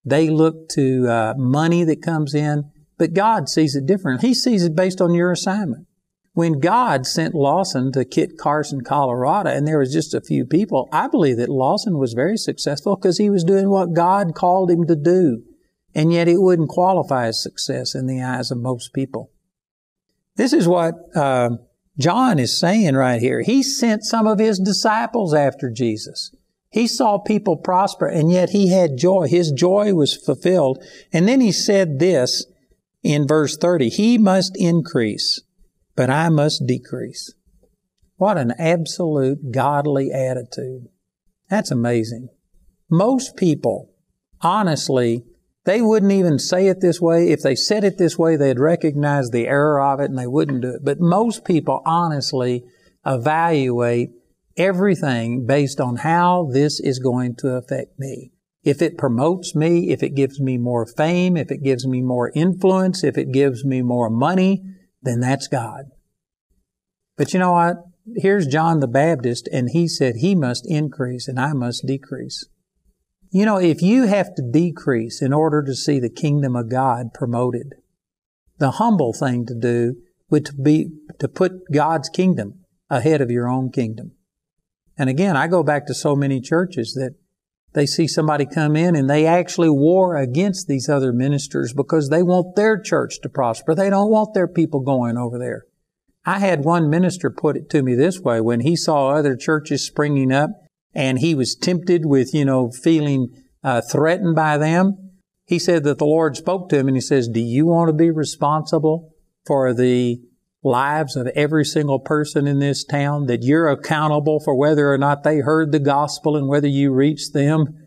they 0.04 0.28
look 0.28 0.68
to 0.70 1.08
uh, 1.08 1.34
money 1.36 1.84
that 1.84 2.02
comes 2.02 2.34
in, 2.34 2.70
but 2.98 3.14
God 3.14 3.48
sees 3.48 3.74
it 3.76 3.86
different. 3.86 4.22
He 4.22 4.34
sees 4.34 4.64
it 4.64 4.74
based 4.74 5.00
on 5.00 5.14
your 5.14 5.30
assignment. 5.30 5.86
When 6.34 6.60
God 6.60 7.06
sent 7.06 7.34
Lawson 7.34 7.92
to 7.92 8.04
Kit 8.04 8.38
Carson, 8.38 8.80
Colorado, 8.80 9.50
and 9.50 9.66
there 9.66 9.78
was 9.78 9.92
just 9.92 10.14
a 10.14 10.20
few 10.20 10.46
people, 10.46 10.88
I 10.90 11.08
believe 11.08 11.36
that 11.36 11.50
Lawson 11.50 11.98
was 11.98 12.14
very 12.14 12.38
successful 12.38 12.96
because 12.96 13.18
he 13.18 13.28
was 13.28 13.44
doing 13.44 13.68
what 13.68 13.92
God 13.92 14.34
called 14.34 14.70
him 14.70 14.86
to 14.86 14.96
do 14.96 15.42
and 15.94 16.12
yet 16.12 16.28
it 16.28 16.40
wouldn't 16.40 16.68
qualify 16.68 17.26
as 17.26 17.42
success 17.42 17.94
in 17.94 18.06
the 18.06 18.22
eyes 18.22 18.50
of 18.50 18.58
most 18.58 18.92
people. 18.92 19.30
This 20.36 20.52
is 20.52 20.66
what 20.66 20.94
uh, 21.14 21.50
John 21.98 22.38
is 22.38 22.58
saying 22.58 22.94
right 22.94 23.20
here. 23.20 23.42
He 23.42 23.62
sent 23.62 24.04
some 24.04 24.26
of 24.26 24.38
his 24.38 24.58
disciples 24.58 25.34
after 25.34 25.70
Jesus. 25.70 26.34
He 26.72 26.86
saw 26.86 27.18
people 27.18 27.56
prosper, 27.56 28.06
and 28.06 28.32
yet 28.32 28.50
he 28.50 28.68
had 28.68 28.96
joy. 28.96 29.28
His 29.28 29.52
joy 29.52 29.92
was 29.92 30.16
fulfilled. 30.16 30.82
And 31.12 31.28
then 31.28 31.40
he 31.40 31.52
said 31.52 31.98
this 31.98 32.46
in 33.02 33.26
verse 33.26 33.56
30 33.58 33.90
He 33.90 34.16
must 34.16 34.56
increase, 34.56 35.42
but 35.94 36.08
I 36.08 36.30
must 36.30 36.66
decrease. 36.66 37.34
What 38.16 38.38
an 38.38 38.54
absolute 38.58 39.52
godly 39.52 40.12
attitude. 40.12 40.88
That's 41.50 41.70
amazing. 41.70 42.28
Most 42.88 43.36
people, 43.36 43.90
honestly, 44.40 45.24
they 45.64 45.82
wouldn't 45.82 46.12
even 46.12 46.38
say 46.38 46.68
it 46.68 46.80
this 46.80 47.00
way. 47.00 47.30
If 47.30 47.42
they 47.42 47.54
said 47.54 47.84
it 47.84 47.98
this 47.98 48.18
way, 48.18 48.36
they'd 48.36 48.58
recognize 48.58 49.30
the 49.30 49.46
error 49.46 49.80
of 49.80 50.00
it 50.00 50.08
and 50.08 50.18
they 50.18 50.26
wouldn't 50.26 50.62
do 50.62 50.70
it. 50.76 50.84
But 50.84 51.00
most 51.00 51.44
people 51.44 51.82
honestly 51.84 52.64
evaluate 53.04 54.10
everything 54.56 55.46
based 55.46 55.80
on 55.80 55.96
how 55.96 56.48
this 56.52 56.80
is 56.80 56.98
going 56.98 57.36
to 57.36 57.50
affect 57.50 57.98
me. 57.98 58.32
If 58.64 58.80
it 58.80 58.96
promotes 58.96 59.56
me, 59.56 59.90
if 59.90 60.02
it 60.02 60.14
gives 60.14 60.40
me 60.40 60.56
more 60.56 60.86
fame, 60.86 61.36
if 61.36 61.50
it 61.50 61.64
gives 61.64 61.86
me 61.86 62.00
more 62.00 62.30
influence, 62.34 63.02
if 63.02 63.18
it 63.18 63.32
gives 63.32 63.64
me 63.64 63.82
more 63.82 64.08
money, 64.08 64.62
then 65.02 65.20
that's 65.20 65.48
God. 65.48 65.86
But 67.16 67.32
you 67.32 67.40
know 67.40 67.52
what? 67.52 67.76
Here's 68.16 68.46
John 68.46 68.80
the 68.80 68.88
Baptist, 68.88 69.48
and 69.52 69.70
he 69.70 69.88
said 69.88 70.16
he 70.16 70.34
must 70.34 70.64
increase 70.68 71.28
and 71.28 71.38
I 71.38 71.52
must 71.52 71.86
decrease. 71.86 72.46
You 73.30 73.46
know, 73.46 73.58
if 73.58 73.80
you 73.80 74.06
have 74.06 74.34
to 74.34 74.42
decrease 74.42 75.22
in 75.22 75.32
order 75.32 75.62
to 75.62 75.74
see 75.74 75.98
the 75.98 76.10
kingdom 76.10 76.54
of 76.54 76.68
God 76.68 77.14
promoted, 77.14 77.74
the 78.58 78.72
humble 78.72 79.12
thing 79.12 79.46
to 79.46 79.54
do 79.54 79.96
would 80.30 80.50
be 80.62 80.90
to 81.18 81.28
put 81.28 81.72
God's 81.72 82.08
kingdom 82.08 82.60
ahead 82.90 83.20
of 83.20 83.30
your 83.30 83.48
own 83.48 83.70
kingdom. 83.70 84.12
And 85.02 85.10
again, 85.10 85.36
I 85.36 85.48
go 85.48 85.64
back 85.64 85.88
to 85.88 85.94
so 85.94 86.14
many 86.14 86.40
churches 86.40 86.94
that 86.94 87.16
they 87.72 87.86
see 87.86 88.06
somebody 88.06 88.46
come 88.46 88.76
in 88.76 88.94
and 88.94 89.10
they 89.10 89.26
actually 89.26 89.68
war 89.68 90.16
against 90.16 90.68
these 90.68 90.88
other 90.88 91.12
ministers 91.12 91.72
because 91.72 92.08
they 92.08 92.22
want 92.22 92.54
their 92.54 92.80
church 92.80 93.20
to 93.22 93.28
prosper. 93.28 93.74
They 93.74 93.90
don't 93.90 94.12
want 94.12 94.32
their 94.32 94.46
people 94.46 94.78
going 94.78 95.16
over 95.16 95.40
there. 95.40 95.64
I 96.24 96.38
had 96.38 96.64
one 96.64 96.88
minister 96.88 97.30
put 97.30 97.56
it 97.56 97.68
to 97.70 97.82
me 97.82 97.96
this 97.96 98.20
way 98.20 98.40
when 98.40 98.60
he 98.60 98.76
saw 98.76 99.08
other 99.08 99.34
churches 99.34 99.84
springing 99.84 100.30
up 100.30 100.50
and 100.94 101.18
he 101.18 101.34
was 101.34 101.56
tempted 101.56 102.06
with, 102.06 102.32
you 102.32 102.44
know, 102.44 102.70
feeling 102.70 103.26
uh, 103.64 103.80
threatened 103.80 104.36
by 104.36 104.56
them. 104.56 105.14
He 105.46 105.58
said 105.58 105.82
that 105.82 105.98
the 105.98 106.06
Lord 106.06 106.36
spoke 106.36 106.68
to 106.68 106.78
him 106.78 106.86
and 106.86 106.96
he 106.96 107.00
says, 107.00 107.26
Do 107.26 107.40
you 107.40 107.66
want 107.66 107.88
to 107.88 107.92
be 107.92 108.12
responsible 108.12 109.12
for 109.44 109.74
the 109.74 110.22
lives 110.62 111.16
of 111.16 111.26
every 111.28 111.64
single 111.64 111.98
person 111.98 112.46
in 112.46 112.58
this 112.58 112.84
town? 112.84 113.26
That 113.26 113.42
you're 113.42 113.68
accountable 113.68 114.40
for 114.40 114.54
whether 114.54 114.92
or 114.92 114.98
not 114.98 115.22
they 115.22 115.38
heard 115.38 115.72
the 115.72 115.78
gospel 115.78 116.36
and 116.36 116.48
whether 116.48 116.68
you 116.68 116.92
reached 116.92 117.32
them? 117.32 117.86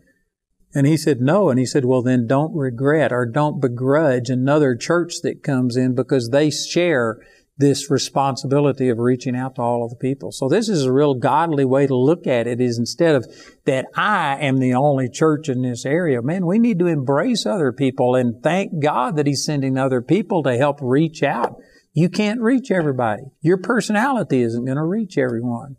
And 0.74 0.86
he 0.86 0.96
said, 0.96 1.20
No. 1.20 1.48
And 1.48 1.58
he 1.58 1.66
said, 1.66 1.84
Well, 1.84 2.02
then 2.02 2.26
don't 2.26 2.54
regret 2.54 3.12
or 3.12 3.24
don't 3.24 3.60
begrudge 3.60 4.28
another 4.28 4.76
church 4.76 5.22
that 5.22 5.42
comes 5.42 5.76
in 5.76 5.94
because 5.94 6.30
they 6.30 6.50
share 6.50 7.18
this 7.58 7.90
responsibility 7.90 8.90
of 8.90 8.98
reaching 8.98 9.34
out 9.34 9.54
to 9.54 9.62
all 9.62 9.84
of 9.84 9.90
the 9.90 9.96
people. 9.96 10.30
So 10.30 10.48
this 10.48 10.68
is 10.68 10.84
a 10.84 10.92
real 10.92 11.14
godly 11.14 11.64
way 11.64 11.86
to 11.86 11.96
look 11.96 12.26
at 12.26 12.46
it 12.46 12.60
is 12.60 12.78
instead 12.78 13.14
of 13.14 13.26
that 13.64 13.86
I 13.94 14.36
am 14.40 14.58
the 14.58 14.74
only 14.74 15.08
church 15.08 15.48
in 15.48 15.62
this 15.62 15.86
area, 15.86 16.20
man, 16.20 16.44
we 16.44 16.58
need 16.58 16.78
to 16.80 16.86
embrace 16.86 17.46
other 17.46 17.72
people 17.72 18.14
and 18.14 18.42
thank 18.42 18.82
God 18.82 19.16
that 19.16 19.26
He's 19.26 19.44
sending 19.44 19.78
other 19.78 20.02
people 20.02 20.42
to 20.42 20.58
help 20.58 20.78
reach 20.82 21.22
out. 21.22 21.56
You 21.96 22.10
can't 22.10 22.42
reach 22.42 22.70
everybody. 22.70 23.22
Your 23.40 23.56
personality 23.56 24.42
isn't 24.42 24.66
going 24.66 24.76
to 24.76 24.84
reach 24.84 25.16
everyone. 25.16 25.76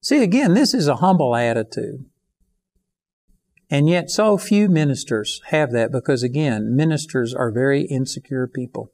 See, 0.00 0.22
again, 0.22 0.54
this 0.54 0.72
is 0.72 0.86
a 0.86 0.96
humble 0.96 1.34
attitude. 1.34 2.04
And 3.68 3.88
yet 3.88 4.08
so 4.08 4.38
few 4.38 4.68
ministers 4.68 5.40
have 5.46 5.72
that 5.72 5.90
because 5.90 6.22
again, 6.22 6.76
ministers 6.76 7.34
are 7.34 7.50
very 7.50 7.82
insecure 7.82 8.46
people. 8.46 8.92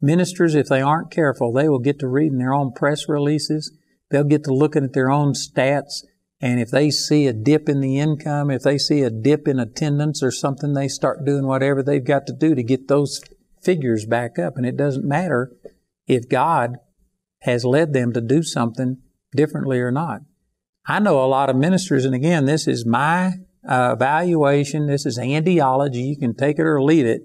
Ministers, 0.00 0.56
if 0.56 0.66
they 0.66 0.82
aren't 0.82 1.12
careful, 1.12 1.52
they 1.52 1.68
will 1.68 1.78
get 1.78 2.00
to 2.00 2.08
reading 2.08 2.38
their 2.38 2.52
own 2.52 2.72
press 2.72 3.08
releases. 3.08 3.78
They'll 4.10 4.24
get 4.24 4.42
to 4.44 4.52
looking 4.52 4.82
at 4.82 4.92
their 4.92 5.10
own 5.12 5.34
stats. 5.34 6.02
And 6.40 6.58
if 6.58 6.72
they 6.72 6.90
see 6.90 7.28
a 7.28 7.32
dip 7.32 7.68
in 7.68 7.78
the 7.78 8.00
income, 8.00 8.50
if 8.50 8.62
they 8.62 8.76
see 8.76 9.02
a 9.02 9.10
dip 9.10 9.46
in 9.46 9.60
attendance 9.60 10.20
or 10.20 10.32
something, 10.32 10.74
they 10.74 10.88
start 10.88 11.24
doing 11.24 11.46
whatever 11.46 11.80
they've 11.80 12.04
got 12.04 12.26
to 12.26 12.32
do 12.32 12.56
to 12.56 12.62
get 12.64 12.88
those 12.88 13.20
figures 13.64 14.06
back 14.06 14.38
up. 14.38 14.56
And 14.56 14.66
it 14.66 14.76
doesn't 14.76 15.06
matter 15.06 15.52
if 16.06 16.28
God 16.28 16.76
has 17.42 17.64
led 17.64 17.92
them 17.92 18.12
to 18.12 18.20
do 18.20 18.42
something 18.42 18.98
differently 19.34 19.80
or 19.80 19.90
not. 19.90 20.20
I 20.86 20.98
know 20.98 21.24
a 21.24 21.26
lot 21.26 21.48
of 21.48 21.56
ministers, 21.56 22.04
and 22.04 22.14
again, 22.14 22.44
this 22.44 22.68
is 22.68 22.84
my 22.84 23.32
uh, 23.66 23.94
evaluation. 23.96 24.86
This 24.86 25.06
is 25.06 25.18
Andyology. 25.18 26.06
You 26.06 26.16
can 26.16 26.34
take 26.34 26.58
it 26.58 26.66
or 26.66 26.82
leave 26.82 27.06
it. 27.06 27.22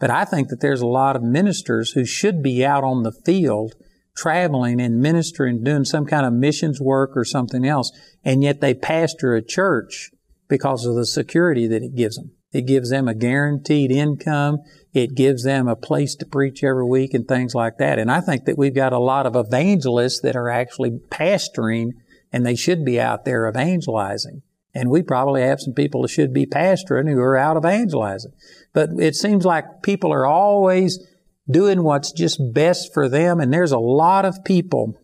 But 0.00 0.10
I 0.10 0.24
think 0.24 0.48
that 0.48 0.60
there's 0.60 0.80
a 0.80 0.86
lot 0.86 1.16
of 1.16 1.22
ministers 1.22 1.92
who 1.92 2.04
should 2.04 2.42
be 2.42 2.64
out 2.64 2.84
on 2.84 3.02
the 3.02 3.12
field 3.12 3.74
traveling 4.16 4.80
and 4.80 5.00
ministering, 5.00 5.62
doing 5.62 5.84
some 5.84 6.06
kind 6.06 6.24
of 6.24 6.32
missions 6.32 6.80
work 6.80 7.16
or 7.16 7.24
something 7.24 7.64
else, 7.66 7.90
and 8.24 8.42
yet 8.42 8.60
they 8.60 8.74
pastor 8.74 9.34
a 9.34 9.42
church 9.42 10.10
because 10.48 10.86
of 10.86 10.94
the 10.94 11.06
security 11.06 11.66
that 11.66 11.82
it 11.82 11.94
gives 11.94 12.16
them. 12.16 12.32
It 12.52 12.66
gives 12.66 12.90
them 12.90 13.08
a 13.08 13.14
guaranteed 13.14 13.90
income. 13.90 14.58
It 14.94 15.16
gives 15.16 15.42
them 15.42 15.66
a 15.66 15.74
place 15.74 16.14
to 16.14 16.24
preach 16.24 16.62
every 16.62 16.86
week 16.86 17.14
and 17.14 17.26
things 17.26 17.52
like 17.52 17.78
that. 17.78 17.98
And 17.98 18.12
I 18.12 18.20
think 18.20 18.44
that 18.44 18.56
we've 18.56 18.74
got 18.74 18.92
a 18.92 18.98
lot 18.98 19.26
of 19.26 19.34
evangelists 19.34 20.20
that 20.20 20.36
are 20.36 20.48
actually 20.48 20.92
pastoring 21.10 21.90
and 22.32 22.46
they 22.46 22.54
should 22.54 22.84
be 22.84 23.00
out 23.00 23.24
there 23.24 23.48
evangelizing. 23.48 24.42
And 24.72 24.90
we 24.90 25.02
probably 25.02 25.42
have 25.42 25.60
some 25.60 25.74
people 25.74 26.02
that 26.02 26.08
should 26.08 26.32
be 26.32 26.46
pastoring 26.46 27.08
who 27.08 27.20
are 27.20 27.36
out 27.36 27.56
evangelizing. 27.56 28.32
But 28.72 28.90
it 28.98 29.16
seems 29.16 29.44
like 29.44 29.82
people 29.82 30.12
are 30.12 30.26
always 30.26 31.04
doing 31.50 31.82
what's 31.82 32.12
just 32.12 32.40
best 32.54 32.94
for 32.94 33.08
them. 33.08 33.40
And 33.40 33.52
there's 33.52 33.72
a 33.72 33.78
lot 33.78 34.24
of 34.24 34.44
people 34.44 34.98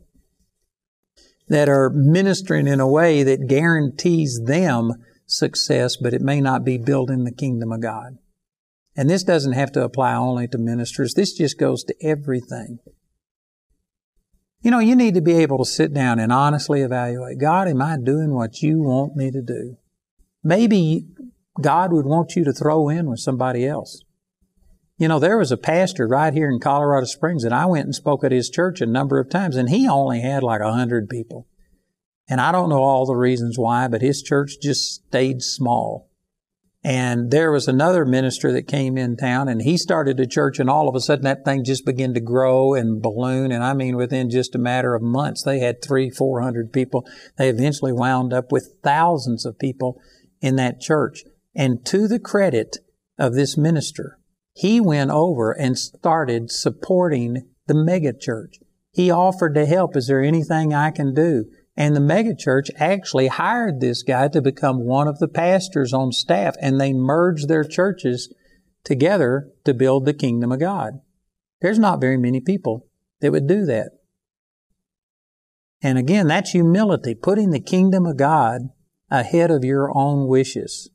that 1.48 1.68
are 1.68 1.90
ministering 1.90 2.68
in 2.68 2.78
a 2.78 2.88
way 2.88 3.24
that 3.24 3.48
guarantees 3.48 4.40
them 4.44 4.92
success, 5.26 5.96
but 5.96 6.14
it 6.14 6.22
may 6.22 6.40
not 6.40 6.64
be 6.64 6.78
building 6.78 7.24
the 7.24 7.32
kingdom 7.32 7.72
of 7.72 7.80
God. 7.80 8.18
And 8.96 9.08
this 9.08 9.22
doesn't 9.22 9.52
have 9.52 9.72
to 9.72 9.84
apply 9.84 10.14
only 10.14 10.48
to 10.48 10.58
ministers. 10.58 11.14
This 11.14 11.32
just 11.32 11.58
goes 11.58 11.84
to 11.84 11.94
everything. 12.02 12.80
You 14.62 14.70
know, 14.70 14.78
you 14.78 14.94
need 14.94 15.14
to 15.14 15.22
be 15.22 15.36
able 15.36 15.58
to 15.58 15.64
sit 15.64 15.94
down 15.94 16.18
and 16.18 16.32
honestly 16.32 16.82
evaluate 16.82 17.38
God, 17.38 17.66
am 17.68 17.80
I 17.80 17.96
doing 17.96 18.34
what 18.34 18.62
you 18.62 18.80
want 18.80 19.16
me 19.16 19.30
to 19.30 19.40
do? 19.40 19.78
Maybe 20.44 21.06
God 21.60 21.92
would 21.92 22.04
want 22.04 22.36
you 22.36 22.44
to 22.44 22.52
throw 22.52 22.88
in 22.88 23.08
with 23.08 23.20
somebody 23.20 23.66
else. 23.66 24.02
You 24.98 25.08
know, 25.08 25.18
there 25.18 25.38
was 25.38 25.50
a 25.50 25.56
pastor 25.56 26.06
right 26.06 26.34
here 26.34 26.50
in 26.50 26.60
Colorado 26.60 27.06
Springs 27.06 27.44
and 27.44 27.54
I 27.54 27.64
went 27.64 27.86
and 27.86 27.94
spoke 27.94 28.22
at 28.22 28.32
his 28.32 28.50
church 28.50 28.82
a 28.82 28.86
number 28.86 29.18
of 29.18 29.30
times 29.30 29.56
and 29.56 29.70
he 29.70 29.88
only 29.88 30.20
had 30.20 30.42
like 30.42 30.60
a 30.60 30.72
hundred 30.72 31.08
people. 31.08 31.46
And 32.28 32.38
I 32.38 32.52
don't 32.52 32.68
know 32.68 32.82
all 32.82 33.06
the 33.06 33.16
reasons 33.16 33.58
why, 33.58 33.88
but 33.88 34.02
his 34.02 34.22
church 34.22 34.60
just 34.60 35.06
stayed 35.06 35.42
small. 35.42 36.09
And 36.82 37.30
there 37.30 37.52
was 37.52 37.68
another 37.68 38.06
minister 38.06 38.52
that 38.52 38.66
came 38.66 38.96
in 38.96 39.16
town 39.16 39.48
and 39.48 39.60
he 39.60 39.76
started 39.76 40.18
a 40.18 40.26
church 40.26 40.58
and 40.58 40.70
all 40.70 40.88
of 40.88 40.94
a 40.94 41.00
sudden 41.00 41.24
that 41.24 41.44
thing 41.44 41.62
just 41.62 41.84
began 41.84 42.14
to 42.14 42.20
grow 42.20 42.72
and 42.72 43.02
balloon. 43.02 43.52
And 43.52 43.62
I 43.62 43.74
mean, 43.74 43.96
within 43.96 44.30
just 44.30 44.54
a 44.54 44.58
matter 44.58 44.94
of 44.94 45.02
months, 45.02 45.42
they 45.42 45.58
had 45.58 45.82
three, 45.82 46.08
four 46.08 46.40
hundred 46.40 46.72
people. 46.72 47.06
They 47.36 47.50
eventually 47.50 47.92
wound 47.92 48.32
up 48.32 48.50
with 48.50 48.76
thousands 48.82 49.44
of 49.44 49.58
people 49.58 50.00
in 50.40 50.56
that 50.56 50.80
church. 50.80 51.24
And 51.54 51.84
to 51.86 52.08
the 52.08 52.18
credit 52.18 52.78
of 53.18 53.34
this 53.34 53.58
minister, 53.58 54.18
he 54.54 54.80
went 54.80 55.10
over 55.10 55.52
and 55.52 55.78
started 55.78 56.50
supporting 56.50 57.46
the 57.66 57.74
megachurch. 57.74 58.54
He 58.90 59.10
offered 59.10 59.54
to 59.54 59.66
help. 59.66 59.96
Is 59.96 60.06
there 60.06 60.22
anything 60.22 60.72
I 60.72 60.90
can 60.90 61.12
do? 61.12 61.44
And 61.76 61.94
the 61.96 62.00
megachurch 62.00 62.70
actually 62.76 63.28
hired 63.28 63.80
this 63.80 64.02
guy 64.02 64.28
to 64.28 64.42
become 64.42 64.84
one 64.84 65.08
of 65.08 65.18
the 65.18 65.28
pastors 65.28 65.92
on 65.92 66.12
staff, 66.12 66.54
and 66.60 66.80
they 66.80 66.92
merged 66.92 67.48
their 67.48 67.64
churches 67.64 68.32
together 68.84 69.50
to 69.64 69.74
build 69.74 70.04
the 70.04 70.14
kingdom 70.14 70.52
of 70.52 70.60
God. 70.60 71.00
There's 71.60 71.78
not 71.78 72.00
very 72.00 72.16
many 72.16 72.40
people 72.40 72.86
that 73.20 73.32
would 73.32 73.46
do 73.46 73.64
that. 73.66 73.92
And 75.82 75.96
again, 75.96 76.26
that's 76.26 76.50
humility, 76.50 77.14
putting 77.14 77.50
the 77.50 77.60
kingdom 77.60 78.04
of 78.04 78.16
God 78.16 78.62
ahead 79.10 79.50
of 79.50 79.64
your 79.64 79.96
own 79.96 80.28
wishes. 80.28 80.90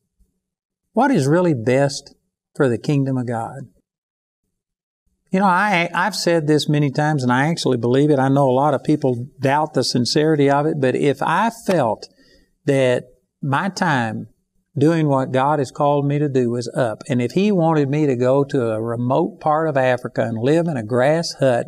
What 0.94 1.12
is 1.12 1.27
really 1.27 1.53
best 1.53 2.15
for 2.55 2.70
the 2.70 2.77
kingdom 2.77 3.17
of 3.17 3.27
God. 3.27 3.67
You 5.35 5.41
know, 5.41 5.47
I, 5.47 5.89
I've 5.93 6.15
said 6.15 6.47
this 6.47 6.69
many 6.69 6.89
times 6.89 7.21
and 7.21 7.29
I 7.29 7.49
actually 7.49 7.75
believe 7.75 8.09
it. 8.09 8.19
I 8.19 8.29
know 8.29 8.49
a 8.49 8.55
lot 8.55 8.73
of 8.73 8.85
people 8.85 9.27
doubt 9.37 9.73
the 9.73 9.83
sincerity 9.83 10.49
of 10.49 10.65
it, 10.65 10.79
but 10.79 10.95
if 10.95 11.21
I 11.21 11.51
felt 11.67 12.07
that 12.63 13.07
my 13.41 13.67
time 13.67 14.29
doing 14.77 15.09
what 15.09 15.33
God 15.33 15.59
has 15.59 15.71
called 15.71 16.07
me 16.07 16.19
to 16.19 16.29
do 16.29 16.51
was 16.51 16.69
up, 16.69 17.03
and 17.09 17.21
if 17.21 17.33
He 17.33 17.51
wanted 17.51 17.89
me 17.89 18.05
to 18.05 18.15
go 18.15 18.45
to 18.45 18.71
a 18.71 18.81
remote 18.81 19.41
part 19.41 19.67
of 19.67 19.75
Africa 19.75 20.21
and 20.21 20.37
live 20.37 20.67
in 20.67 20.77
a 20.77 20.83
grass 20.83 21.33
hut 21.37 21.65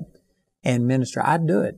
and 0.63 0.87
minister, 0.87 1.21
I'd 1.21 1.45
do 1.45 1.59
it. 1.59 1.75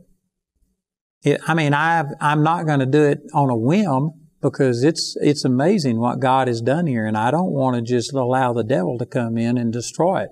it 1.23 1.41
I 1.47 1.55
mean, 1.55 1.73
i 1.73 2.03
I'm 2.21 2.43
not 2.43 2.67
going 2.67 2.81
to 2.81 2.85
do 2.85 3.01
it 3.01 3.21
on 3.33 3.49
a 3.49 3.57
whim 3.57 4.11
because 4.43 4.83
it's 4.83 5.17
it's 5.21 5.43
amazing 5.43 5.99
what 5.99 6.19
God 6.19 6.49
has 6.49 6.61
done 6.61 6.85
here, 6.85 7.07
and 7.07 7.17
I 7.17 7.31
don't 7.31 7.51
want 7.51 7.77
to 7.77 7.81
just 7.81 8.13
allow 8.13 8.53
the 8.53 8.63
devil 8.63 8.99
to 8.99 9.07
come 9.07 9.39
in 9.39 9.57
and 9.57 9.73
destroy 9.73 10.25
it. 10.25 10.29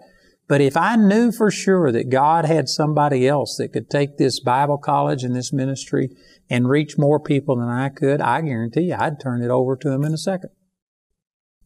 But 0.47 0.61
if 0.61 0.77
I 0.77 0.95
knew 0.95 1.31
for 1.31 1.51
sure 1.51 1.91
that 1.91 2.09
God 2.09 2.45
had 2.45 2.69
somebody 2.69 3.27
else 3.27 3.57
that 3.57 3.73
could 3.73 3.89
take 3.89 4.17
this 4.17 4.39
Bible 4.39 4.77
college 4.77 5.23
and 5.23 5.35
this 5.35 5.51
ministry 5.51 6.09
and 6.49 6.69
reach 6.69 6.97
more 6.97 7.19
people 7.19 7.57
than 7.57 7.67
I 7.67 7.89
could, 7.89 8.21
I 8.21 8.41
guarantee 8.41 8.83
you 8.83 8.95
I'd 8.97 9.19
turn 9.19 9.41
it 9.41 9.49
over 9.49 9.75
to 9.75 9.91
him 9.91 10.05
in 10.05 10.13
a 10.13 10.17
second. 10.17 10.51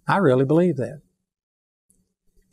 I 0.08 0.18
really 0.18 0.46
believe 0.46 0.78
that. 0.78 1.02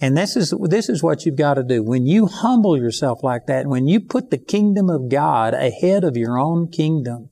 And 0.00 0.16
this 0.16 0.36
is, 0.36 0.54
this 0.60 0.88
is 0.88 1.02
what 1.02 1.24
you've 1.24 1.36
got 1.36 1.54
to 1.54 1.64
do. 1.64 1.82
When 1.82 2.06
you 2.06 2.26
humble 2.26 2.76
yourself 2.76 3.22
like 3.22 3.46
that, 3.46 3.66
when 3.66 3.88
you 3.88 3.98
put 3.98 4.30
the 4.30 4.38
kingdom 4.38 4.88
of 4.90 5.08
God 5.08 5.54
ahead 5.54 6.04
of 6.04 6.16
your 6.16 6.38
own 6.38 6.68
kingdom, 6.68 7.30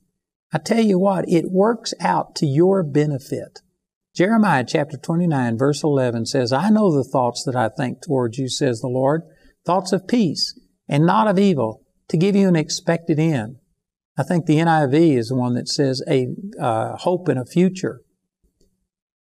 I 0.51 0.57
tell 0.57 0.81
you 0.81 0.99
what, 0.99 1.29
it 1.29 1.51
works 1.51 1.93
out 2.01 2.35
to 2.37 2.45
your 2.45 2.83
benefit. 2.83 3.61
Jeremiah 4.17 4.65
chapter 4.67 4.97
29 4.97 5.59
verse 5.59 5.83
11 5.83 6.25
says, 6.25 6.51
I 6.51 6.71
know 6.71 6.91
the 6.91 7.03
thoughts 7.03 7.43
that 7.43 7.55
I 7.55 7.69
think 7.69 8.01
towards 8.01 8.39
you, 8.39 8.49
says 8.49 8.81
the 8.81 8.87
Lord, 8.87 9.21
thoughts 9.63 9.91
of 9.91 10.07
peace 10.07 10.59
and 10.89 11.05
not 11.05 11.27
of 11.27 11.37
evil, 11.37 11.83
to 12.07 12.17
give 12.17 12.35
you 12.35 12.47
an 12.47 12.55
expected 12.55 13.19
end. 13.19 13.57
I 14.17 14.23
think 14.23 14.47
the 14.47 14.57
NIV 14.57 15.19
is 15.19 15.29
the 15.29 15.35
one 15.35 15.53
that 15.53 15.67
says 15.67 16.01
a 16.09 16.29
uh, 16.59 16.97
hope 16.97 17.29
in 17.29 17.37
a 17.37 17.45
future. 17.45 18.01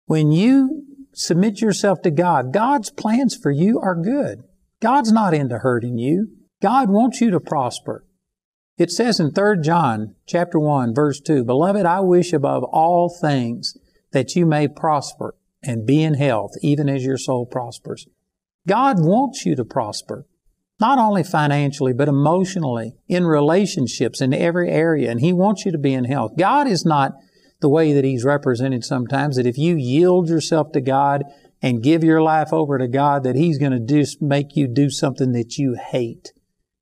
When 0.06 0.32
you 0.32 0.84
submit 1.12 1.60
yourself 1.60 2.00
to 2.00 2.10
God, 2.10 2.54
God's 2.54 2.88
plans 2.88 3.36
for 3.36 3.50
you 3.50 3.78
are 3.80 3.94
good. 3.94 4.44
God's 4.80 5.12
not 5.12 5.34
into 5.34 5.58
hurting 5.58 5.98
you. 5.98 6.28
God 6.62 6.88
wants 6.88 7.20
you 7.20 7.30
to 7.32 7.40
prosper. 7.40 8.06
It 8.78 8.90
says 8.90 9.20
in 9.20 9.32
3 9.32 9.60
John 9.60 10.14
chapter 10.26 10.58
1 10.58 10.94
verse 10.94 11.20
2, 11.20 11.44
Beloved, 11.44 11.84
I 11.84 12.00
wish 12.00 12.32
above 12.32 12.64
all 12.64 13.14
things 13.14 13.76
that 14.12 14.34
you 14.36 14.46
may 14.46 14.68
prosper 14.68 15.34
and 15.62 15.86
be 15.86 16.02
in 16.02 16.14
health, 16.14 16.52
even 16.62 16.88
as 16.88 17.04
your 17.04 17.18
soul 17.18 17.46
prospers. 17.46 18.06
God 18.66 18.98
wants 19.00 19.44
you 19.44 19.56
to 19.56 19.64
prosper, 19.64 20.26
not 20.80 20.98
only 20.98 21.24
financially, 21.24 21.92
but 21.92 22.08
emotionally, 22.08 22.94
in 23.08 23.26
relationships, 23.26 24.20
in 24.20 24.32
every 24.32 24.70
area, 24.70 25.10
and 25.10 25.20
He 25.20 25.32
wants 25.32 25.64
you 25.64 25.72
to 25.72 25.78
be 25.78 25.94
in 25.94 26.04
health. 26.04 26.32
God 26.38 26.66
is 26.68 26.84
not 26.84 27.12
the 27.60 27.68
way 27.68 27.92
that 27.92 28.04
He's 28.04 28.24
represented 28.24 28.84
sometimes, 28.84 29.36
that 29.36 29.46
if 29.46 29.58
you 29.58 29.76
yield 29.76 30.28
yourself 30.28 30.72
to 30.72 30.80
God 30.80 31.24
and 31.60 31.82
give 31.82 32.04
your 32.04 32.22
life 32.22 32.52
over 32.52 32.78
to 32.78 32.86
God, 32.86 33.24
that 33.24 33.36
He's 33.36 33.58
going 33.58 33.72
to 33.72 33.80
just 33.80 34.22
make 34.22 34.54
you 34.54 34.68
do 34.68 34.90
something 34.90 35.32
that 35.32 35.58
you 35.58 35.74
hate. 35.74 36.32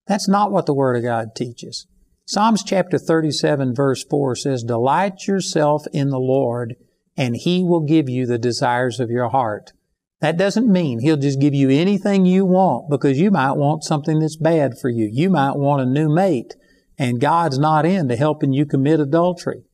That's 0.06 0.28
not 0.28 0.52
what 0.52 0.66
the 0.66 0.74
Word 0.74 0.96
of 0.96 1.02
God 1.02 1.34
teaches. 1.34 1.86
Psalms 2.26 2.64
chapter 2.64 2.98
37 2.98 3.74
verse 3.74 4.04
4 4.04 4.34
says, 4.36 4.64
Delight 4.64 5.26
yourself 5.28 5.84
in 5.92 6.10
the 6.10 6.18
Lord, 6.18 6.74
and 7.16 7.36
He 7.36 7.62
will 7.62 7.80
give 7.80 8.08
you 8.08 8.26
the 8.26 8.38
desires 8.38 9.00
of 9.00 9.10
your 9.10 9.28
heart. 9.28 9.72
That 10.20 10.36
doesn't 10.36 10.70
mean 10.70 11.00
He'll 11.00 11.16
just 11.16 11.40
give 11.40 11.54
you 11.54 11.70
anything 11.70 12.26
you 12.26 12.44
want, 12.44 12.90
because 12.90 13.18
you 13.18 13.30
might 13.30 13.52
want 13.52 13.84
something 13.84 14.18
that's 14.20 14.36
bad 14.36 14.78
for 14.78 14.88
you. 14.88 15.08
You 15.12 15.30
might 15.30 15.56
want 15.56 15.82
a 15.82 15.86
new 15.86 16.08
mate, 16.08 16.54
and 16.98 17.20
God's 17.20 17.58
not 17.58 17.84
into 17.84 18.16
helping 18.16 18.52
you 18.52 18.66
commit 18.66 19.00
adultery. 19.00 19.64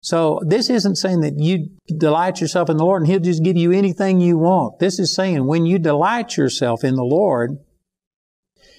So 0.00 0.40
this 0.46 0.68
isn't 0.68 0.96
saying 0.96 1.20
that 1.20 1.38
you 1.38 1.70
delight 1.96 2.38
yourself 2.38 2.68
in 2.68 2.76
the 2.76 2.84
Lord 2.84 3.00
and 3.00 3.10
He'll 3.10 3.20
just 3.20 3.42
give 3.42 3.56
you 3.56 3.72
anything 3.72 4.20
you 4.20 4.36
want. 4.36 4.78
This 4.78 4.98
is 4.98 5.14
saying 5.14 5.46
when 5.46 5.64
you 5.64 5.78
delight 5.78 6.36
yourself 6.36 6.84
in 6.84 6.94
the 6.94 7.02
Lord, 7.02 7.58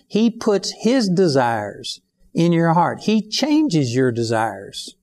he 0.07 0.29
puts 0.29 0.71
His 0.83 1.09
desires 1.09 1.99
in 2.35 2.51
your 2.51 2.73
heart. 2.73 3.01
He 3.05 3.27
changes 3.27 3.95
your 3.95 4.11
desires. 4.11 4.95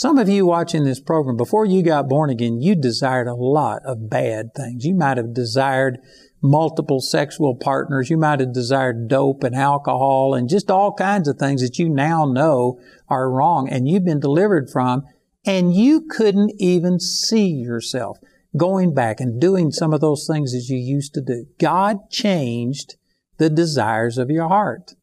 Some 0.00 0.16
of 0.16 0.30
you 0.30 0.46
watching 0.46 0.84
this 0.84 0.98
program, 0.98 1.36
before 1.36 1.66
you 1.66 1.82
got 1.82 2.08
born 2.08 2.30
again, 2.30 2.62
you 2.62 2.74
desired 2.74 3.26
a 3.26 3.34
lot 3.34 3.82
of 3.84 4.08
bad 4.08 4.54
things. 4.56 4.86
You 4.86 4.94
might 4.94 5.18
have 5.18 5.34
desired 5.34 5.98
multiple 6.40 7.02
sexual 7.02 7.54
partners. 7.54 8.08
You 8.08 8.16
might 8.16 8.40
have 8.40 8.54
desired 8.54 9.08
dope 9.08 9.44
and 9.44 9.54
alcohol 9.54 10.32
and 10.32 10.48
just 10.48 10.70
all 10.70 10.94
kinds 10.94 11.28
of 11.28 11.36
things 11.36 11.60
that 11.60 11.78
you 11.78 11.90
now 11.90 12.24
know 12.24 12.80
are 13.10 13.30
wrong 13.30 13.68
and 13.68 13.86
you've 13.86 14.06
been 14.06 14.20
delivered 14.20 14.70
from 14.70 15.02
and 15.44 15.74
you 15.74 16.06
couldn't 16.08 16.52
even 16.58 16.98
see 16.98 17.48
yourself 17.48 18.16
going 18.56 18.94
back 18.94 19.20
and 19.20 19.38
doing 19.38 19.70
some 19.70 19.92
of 19.92 20.00
those 20.00 20.26
things 20.26 20.54
as 20.54 20.70
you 20.70 20.78
used 20.78 21.12
to 21.12 21.20
do. 21.20 21.44
God 21.58 22.08
changed 22.08 22.96
the 23.36 23.50
desires 23.50 24.16
of 24.16 24.30
your 24.30 24.48
heart. 24.48 24.94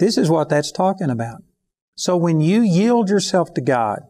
This 0.00 0.18
is 0.18 0.28
what 0.28 0.48
that's 0.48 0.72
talking 0.72 1.08
about. 1.08 1.44
So 2.00 2.16
when 2.16 2.40
you 2.40 2.62
yield 2.62 3.10
yourself 3.10 3.52
to 3.52 3.60
God, 3.60 4.04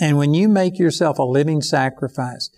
and 0.00 0.18
when 0.18 0.34
you 0.34 0.48
make 0.48 0.76
yourself 0.76 1.20
a 1.20 1.22
living 1.22 1.62
sacrifice, 1.62 2.50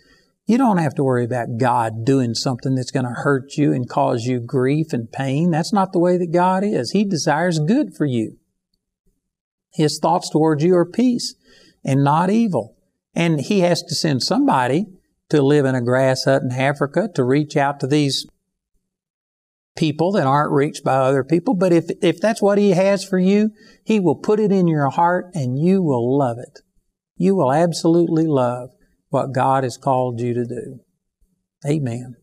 you 0.46 0.56
don't 0.56 0.78
have 0.78 0.94
to 0.94 1.04
worry 1.04 1.26
about 1.26 1.58
God 1.58 2.02
doing 2.02 2.32
something 2.32 2.76
that's 2.76 2.90
going 2.90 3.04
to 3.04 3.12
hurt 3.12 3.58
you 3.58 3.74
and 3.74 3.86
cause 3.86 4.24
you 4.24 4.40
grief 4.40 4.94
and 4.94 5.12
pain. 5.12 5.50
That's 5.50 5.70
not 5.70 5.92
the 5.92 5.98
way 5.98 6.16
that 6.16 6.32
God 6.32 6.64
is. 6.64 6.92
He 6.92 7.04
desires 7.04 7.58
good 7.58 7.94
for 7.94 8.06
you. 8.06 8.38
His 9.70 9.98
thoughts 9.98 10.30
towards 10.30 10.64
you 10.64 10.74
are 10.76 10.86
peace 10.86 11.34
and 11.84 12.02
not 12.02 12.30
evil. 12.30 12.78
And 13.14 13.38
He 13.38 13.60
has 13.60 13.82
to 13.82 13.94
send 13.94 14.22
somebody 14.22 14.86
to 15.28 15.42
live 15.42 15.66
in 15.66 15.74
a 15.74 15.82
grass 15.82 16.24
hut 16.24 16.40
in 16.40 16.52
Africa, 16.52 17.10
to 17.14 17.22
reach 17.22 17.54
out 17.54 17.80
to 17.80 17.86
these 17.86 18.26
people 19.76 20.12
that 20.12 20.26
aren't 20.26 20.52
reached 20.52 20.84
by 20.84 20.94
other 20.94 21.24
people. 21.24 21.54
But 21.54 21.72
if, 21.72 21.86
if 22.02 22.20
that's 22.20 22.42
what 22.42 22.58
He 22.58 22.70
has 22.70 23.04
for 23.04 23.18
you, 23.18 23.50
He 23.84 24.00
will 24.00 24.16
put 24.16 24.40
it 24.40 24.52
in 24.52 24.66
your 24.66 24.90
heart 24.90 25.30
and 25.34 25.58
you 25.58 25.82
will 25.82 26.16
love 26.16 26.38
it. 26.38 26.60
You 27.16 27.34
will 27.34 27.52
absolutely 27.52 28.26
love 28.26 28.70
what 29.08 29.32
God 29.32 29.64
has 29.64 29.76
called 29.76 30.20
you 30.20 30.34
to 30.34 30.44
do. 30.44 30.80
Amen. 31.66 32.16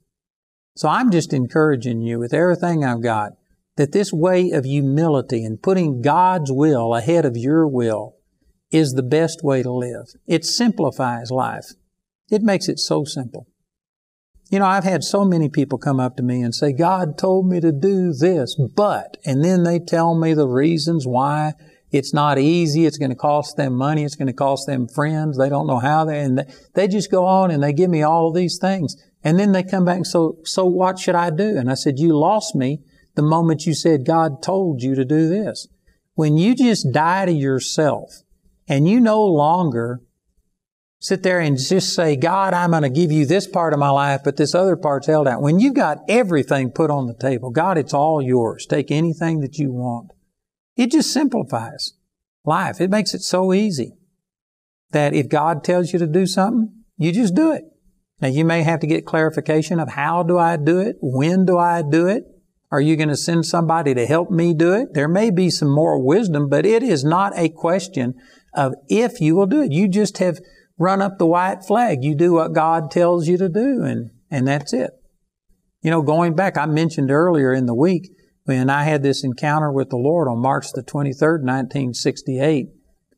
So 0.75 0.87
I'm 0.87 1.11
just 1.11 1.33
encouraging 1.33 2.01
you 2.01 2.19
with 2.19 2.33
everything 2.33 2.83
I've 2.83 3.01
got 3.01 3.33
that 3.77 3.91
this 3.91 4.11
way 4.11 4.51
of 4.51 4.65
humility 4.65 5.43
and 5.45 5.61
putting 5.61 6.01
God's 6.01 6.51
will 6.51 6.93
ahead 6.93 7.25
of 7.25 7.37
your 7.37 7.67
will 7.67 8.15
is 8.71 8.93
the 8.93 9.03
best 9.03 9.43
way 9.43 9.63
to 9.63 9.71
live. 9.71 10.07
It 10.27 10.45
simplifies 10.45 11.31
life. 11.31 11.71
It 12.29 12.41
makes 12.41 12.69
it 12.69 12.79
so 12.79 13.03
simple. 13.03 13.47
You 14.51 14.59
know, 14.59 14.65
I've 14.65 14.83
had 14.83 15.05
so 15.05 15.23
many 15.23 15.47
people 15.47 15.77
come 15.77 16.01
up 16.01 16.17
to 16.17 16.23
me 16.23 16.41
and 16.41 16.53
say, 16.53 16.73
God 16.73 17.17
told 17.17 17.47
me 17.47 17.61
to 17.61 17.71
do 17.71 18.11
this, 18.11 18.55
but, 18.55 19.15
and 19.25 19.41
then 19.41 19.63
they 19.63 19.79
tell 19.79 20.13
me 20.13 20.33
the 20.33 20.47
reasons 20.47 21.07
why 21.07 21.53
it's 21.89 22.13
not 22.13 22.37
easy. 22.37 22.85
It's 22.85 22.97
going 22.97 23.11
to 23.11 23.15
cost 23.15 23.55
them 23.55 23.77
money. 23.77 24.03
It's 24.03 24.15
going 24.15 24.27
to 24.27 24.33
cost 24.33 24.67
them 24.67 24.89
friends. 24.89 25.37
They 25.37 25.47
don't 25.47 25.67
know 25.67 25.79
how 25.79 26.03
they, 26.03 26.19
and 26.19 26.45
they 26.73 26.89
just 26.89 27.09
go 27.09 27.25
on 27.25 27.49
and 27.49 27.63
they 27.63 27.71
give 27.71 27.89
me 27.89 28.03
all 28.03 28.29
these 28.33 28.57
things. 28.59 28.97
And 29.23 29.39
then 29.39 29.53
they 29.53 29.63
come 29.63 29.85
back 29.85 29.95
and 29.95 30.07
so, 30.07 30.39
so 30.43 30.65
what 30.65 30.99
should 30.99 31.15
I 31.15 31.29
do? 31.29 31.57
And 31.57 31.71
I 31.71 31.75
said, 31.75 31.97
you 31.97 32.13
lost 32.13 32.53
me 32.53 32.81
the 33.15 33.21
moment 33.21 33.65
you 33.65 33.73
said 33.73 34.05
God 34.05 34.43
told 34.43 34.81
you 34.81 34.95
to 34.95 35.05
do 35.05 35.29
this. 35.29 35.69
When 36.15 36.35
you 36.37 36.55
just 36.55 36.91
die 36.91 37.25
to 37.25 37.31
yourself 37.31 38.23
and 38.67 38.85
you 38.85 38.99
no 38.99 39.23
longer 39.23 40.01
sit 41.01 41.23
there 41.23 41.39
and 41.39 41.57
just 41.57 41.95
say, 41.95 42.15
God, 42.15 42.53
I'm 42.53 42.71
going 42.71 42.83
to 42.83 42.89
give 42.89 43.11
you 43.11 43.25
this 43.25 43.47
part 43.47 43.73
of 43.73 43.79
my 43.79 43.89
life, 43.89 44.21
but 44.23 44.37
this 44.37 44.53
other 44.53 44.75
part's 44.75 45.07
held 45.07 45.27
out. 45.27 45.41
When 45.41 45.59
you've 45.59 45.73
got 45.73 45.97
everything 46.07 46.69
put 46.69 46.91
on 46.91 47.07
the 47.07 47.15
table, 47.15 47.49
God, 47.49 47.79
it's 47.79 47.93
all 47.93 48.21
yours. 48.21 48.67
Take 48.67 48.91
anything 48.91 49.39
that 49.39 49.57
you 49.57 49.73
want. 49.73 50.11
It 50.77 50.91
just 50.91 51.11
simplifies 51.11 51.93
life. 52.45 52.79
It 52.79 52.91
makes 52.91 53.15
it 53.15 53.21
so 53.21 53.51
easy 53.51 53.97
that 54.91 55.15
if 55.15 55.27
God 55.27 55.63
tells 55.63 55.91
you 55.91 55.97
to 55.97 56.07
do 56.07 56.27
something, 56.27 56.71
you 56.97 57.11
just 57.11 57.33
do 57.33 57.51
it. 57.51 57.63
Now 58.21 58.27
you 58.27 58.45
may 58.45 58.61
have 58.61 58.79
to 58.81 58.87
get 58.87 59.07
clarification 59.07 59.79
of 59.79 59.89
how 59.89 60.21
do 60.21 60.37
I 60.37 60.55
do 60.55 60.79
it? 60.79 60.97
When 61.01 61.45
do 61.45 61.57
I 61.57 61.81
do 61.81 62.05
it? 62.05 62.25
Are 62.69 62.79
you 62.79 62.95
going 62.95 63.09
to 63.09 63.17
send 63.17 63.47
somebody 63.47 63.95
to 63.95 64.05
help 64.05 64.29
me 64.29 64.53
do 64.53 64.73
it? 64.73 64.93
There 64.93 65.07
may 65.07 65.31
be 65.31 65.49
some 65.49 65.69
more 65.69 65.99
wisdom, 65.99 66.47
but 66.47 66.63
it 66.63 66.83
is 66.83 67.03
not 67.03 67.33
a 67.35 67.49
question 67.49 68.13
of 68.53 68.75
if 68.87 69.19
you 69.19 69.35
will 69.35 69.47
do 69.47 69.63
it. 69.63 69.71
You 69.71 69.87
just 69.87 70.19
have 70.19 70.39
run 70.81 71.01
up 71.01 71.19
the 71.19 71.27
white 71.27 71.63
flag. 71.63 72.03
You 72.03 72.15
do 72.15 72.33
what 72.33 72.53
God 72.53 72.89
tells 72.89 73.27
you 73.27 73.37
to 73.37 73.47
do, 73.47 73.83
and, 73.83 74.09
and 74.31 74.47
that's 74.47 74.73
it. 74.73 74.91
You 75.81 75.91
know, 75.91 76.01
going 76.01 76.35
back, 76.35 76.57
I 76.57 76.65
mentioned 76.65 77.11
earlier 77.11 77.53
in 77.53 77.67
the 77.67 77.75
week 77.75 78.11
when 78.45 78.69
I 78.69 78.83
had 78.83 79.03
this 79.03 79.23
encounter 79.23 79.71
with 79.71 79.89
the 79.89 79.97
Lord 79.97 80.27
on 80.27 80.39
March 80.39 80.71
the 80.73 80.83
23rd, 80.83 81.43
1968. 81.43 82.67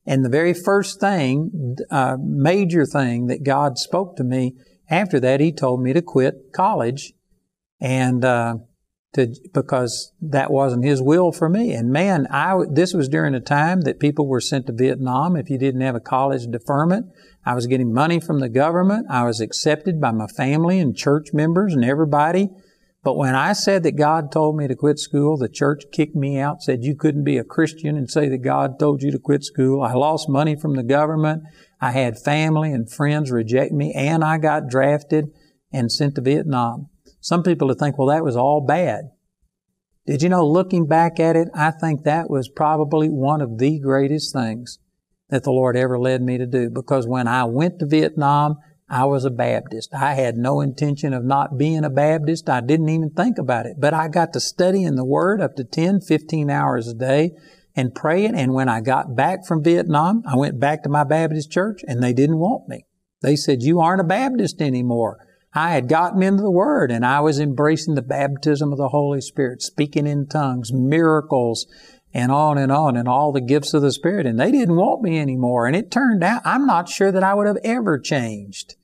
And 0.06 0.26
the 0.26 0.30
very 0.30 0.54
first 0.54 1.00
thing, 1.00 1.78
uh, 1.90 2.18
major 2.20 2.86
thing 2.86 3.28
that 3.28 3.44
God 3.44 3.78
spoke 3.78 4.18
to 4.18 4.24
me 4.24 4.56
after 4.90 5.20
that, 5.22 5.40
He 5.40 5.54
told 5.54 5.82
me 5.82 5.94
to 5.94 6.02
quit 6.02 6.52
college 6.54 7.14
and, 7.80 8.26
uh, 8.26 8.56
to, 9.14 9.34
because 9.54 10.12
that 10.22 10.52
wasn't 10.52 10.86
his 10.86 11.02
will 11.02 11.32
for 11.32 11.48
me. 11.48 11.74
And 11.74 11.92
man, 11.92 12.28
I, 12.32 12.58
this 12.70 12.94
was 12.94 13.08
during 13.08 13.36
a 13.36 13.40
time 13.40 13.82
that 13.82 14.00
people 14.00 14.28
were 14.28 14.42
sent 14.42 14.68
to 14.68 14.74
Vietnam 14.74 15.36
if 15.36 15.50
you 15.50 15.58
didn't 15.58 15.82
have 15.82 15.96
a 15.96 16.00
college 16.00 16.48
deferment. 16.48 17.08
I 17.46 17.54
was 17.54 17.68
getting 17.68 17.94
money 17.94 18.20
from 18.20 18.40
the 18.40 18.50
government. 18.50 19.08
I 19.10 19.26
was 19.26 19.40
accepted 19.40 20.02
by 20.02 20.12
my 20.12 20.28
family 20.28 20.80
and 20.80 20.96
church 20.96 21.34
members 21.34 21.74
and 21.74 21.86
everybody. 21.86 22.50
But 23.04 23.18
when 23.18 23.36
I 23.36 23.52
said 23.52 23.84
that 23.84 23.98
God 23.98 24.32
told 24.32 24.56
me 24.56 24.68
to 24.68 24.76
quit 24.76 24.98
school, 24.98 25.38
the 25.38 25.50
church 25.50 25.84
kicked 25.92 26.16
me 26.16 26.40
out, 26.40 26.64
said 26.64 26.86
you 26.86 26.96
couldn't 26.96 27.26
be 27.26 27.38
a 27.38 27.44
Christian 27.44 27.98
and 27.98 28.10
say 28.10 28.30
that 28.30 28.38
God 28.38 28.80
told 28.80 29.04
you 29.04 29.12
to 29.12 29.20
quit 29.20 29.44
school. 29.44 29.84
I 29.84 29.94
lost 29.94 30.30
money 30.30 30.56
from 30.56 30.76
the 30.76 30.84
government. 30.84 31.44
I 31.82 31.92
had 31.92 32.18
family 32.18 32.72
and 32.72 32.90
friends 32.90 33.30
reject 33.30 33.74
me 33.74 33.94
and 33.94 34.24
I 34.24 34.38
got 34.38 34.70
drafted 34.70 35.34
and 35.72 35.92
sent 35.92 36.16
to 36.16 36.22
Vietnam. 36.22 36.88
Some 37.24 37.42
people 37.42 37.70
would 37.70 37.80
think, 37.80 37.98
well, 37.98 38.10
that 38.10 38.26
was 38.26 38.36
all 38.36 38.60
bad. 38.60 39.12
Did 40.06 40.22
you 40.22 40.28
know, 40.28 40.46
looking 40.46 40.88
back 40.88 41.22
at 41.22 41.38
it, 41.38 41.48
I 41.56 41.72
think 41.72 42.04
that 42.04 42.30
was 42.30 42.50
probably 42.50 43.08
one 43.08 43.40
of 43.40 43.60
the 43.60 43.80
greatest 43.80 44.34
things 44.34 44.78
that 45.30 45.44
the 45.44 45.52
Lord 45.52 45.78
ever 45.78 45.98
led 45.98 46.22
me 46.22 46.38
to 46.38 46.46
do. 46.46 46.70
Because 46.70 47.08
when 47.08 47.30
I 47.30 47.46
went 47.46 47.80
to 47.80 47.86
Vietnam, 47.86 48.58
I 48.90 49.06
was 49.06 49.24
a 49.24 49.30
Baptist. 49.30 49.94
I 49.94 50.16
had 50.16 50.36
no 50.36 50.60
intention 50.60 51.14
of 51.14 51.24
not 51.24 51.58
being 51.58 51.86
a 51.86 51.90
Baptist. 51.90 52.50
I 52.50 52.60
didn't 52.60 52.90
even 52.90 53.12
think 53.12 53.38
about 53.38 53.68
it. 53.68 53.78
But 53.80 53.94
I 53.94 54.10
got 54.10 54.34
to 54.34 54.42
study 54.42 54.84
in 54.84 54.96
the 54.96 55.06
Word 55.06 55.40
up 55.40 55.56
to 55.56 55.64
10, 55.64 56.02
15 56.02 56.50
hours 56.50 56.90
a 56.90 56.94
day 56.94 57.32
and 57.74 57.96
praying. 57.96 58.36
And 58.36 58.54
when 58.54 58.68
I 58.68 58.82
got 58.82 59.16
back 59.16 59.46
from 59.46 59.64
Vietnam, 59.64 60.24
I 60.28 60.36
went 60.36 60.60
back 60.60 60.84
to 60.84 60.90
my 60.90 61.06
Baptist 61.06 61.50
church 61.50 61.86
and 61.88 62.04
they 62.04 62.12
didn't 62.12 62.40
want 62.40 62.68
me. 62.68 62.86
They 63.22 63.38
said, 63.38 63.64
you 63.64 63.80
aren't 63.80 64.02
a 64.02 64.04
Baptist 64.04 64.62
anymore. 64.62 65.26
I 65.56 65.72
had 65.72 65.88
gotten 65.88 66.24
into 66.24 66.42
the 66.42 66.52
Word 66.52 66.92
and 66.92 67.06
I 67.06 67.20
was 67.20 67.40
embracing 67.40 67.96
the 67.96 68.02
baptism 68.02 68.72
of 68.72 68.78
the 68.78 68.90
Holy 68.90 69.22
Spirit, 69.22 69.62
speaking 69.62 70.08
in 70.08 70.28
tongues, 70.28 70.74
miracles, 70.74 71.68
and 72.14 72.32
on 72.32 72.58
and 72.58 72.72
on, 72.72 72.96
and 72.96 73.08
all 73.08 73.32
the 73.32 73.42
gifts 73.42 73.74
of 73.74 73.82
the 73.82 73.92
Spirit. 73.92 74.26
And 74.26 74.40
they 74.40 74.52
didn't 74.52 74.76
want 74.76 75.02
me 75.02 75.20
anymore. 75.20 75.68
And 75.68 75.76
it 75.76 75.92
turned 75.92 76.24
out, 76.24 76.42
I'm 76.46 76.66
not 76.66 76.90
sure 76.90 77.12
that 77.12 77.24
I 77.24 77.34
would 77.34 77.48
have 77.48 77.60
ever 77.64 78.00
changed 78.00 78.76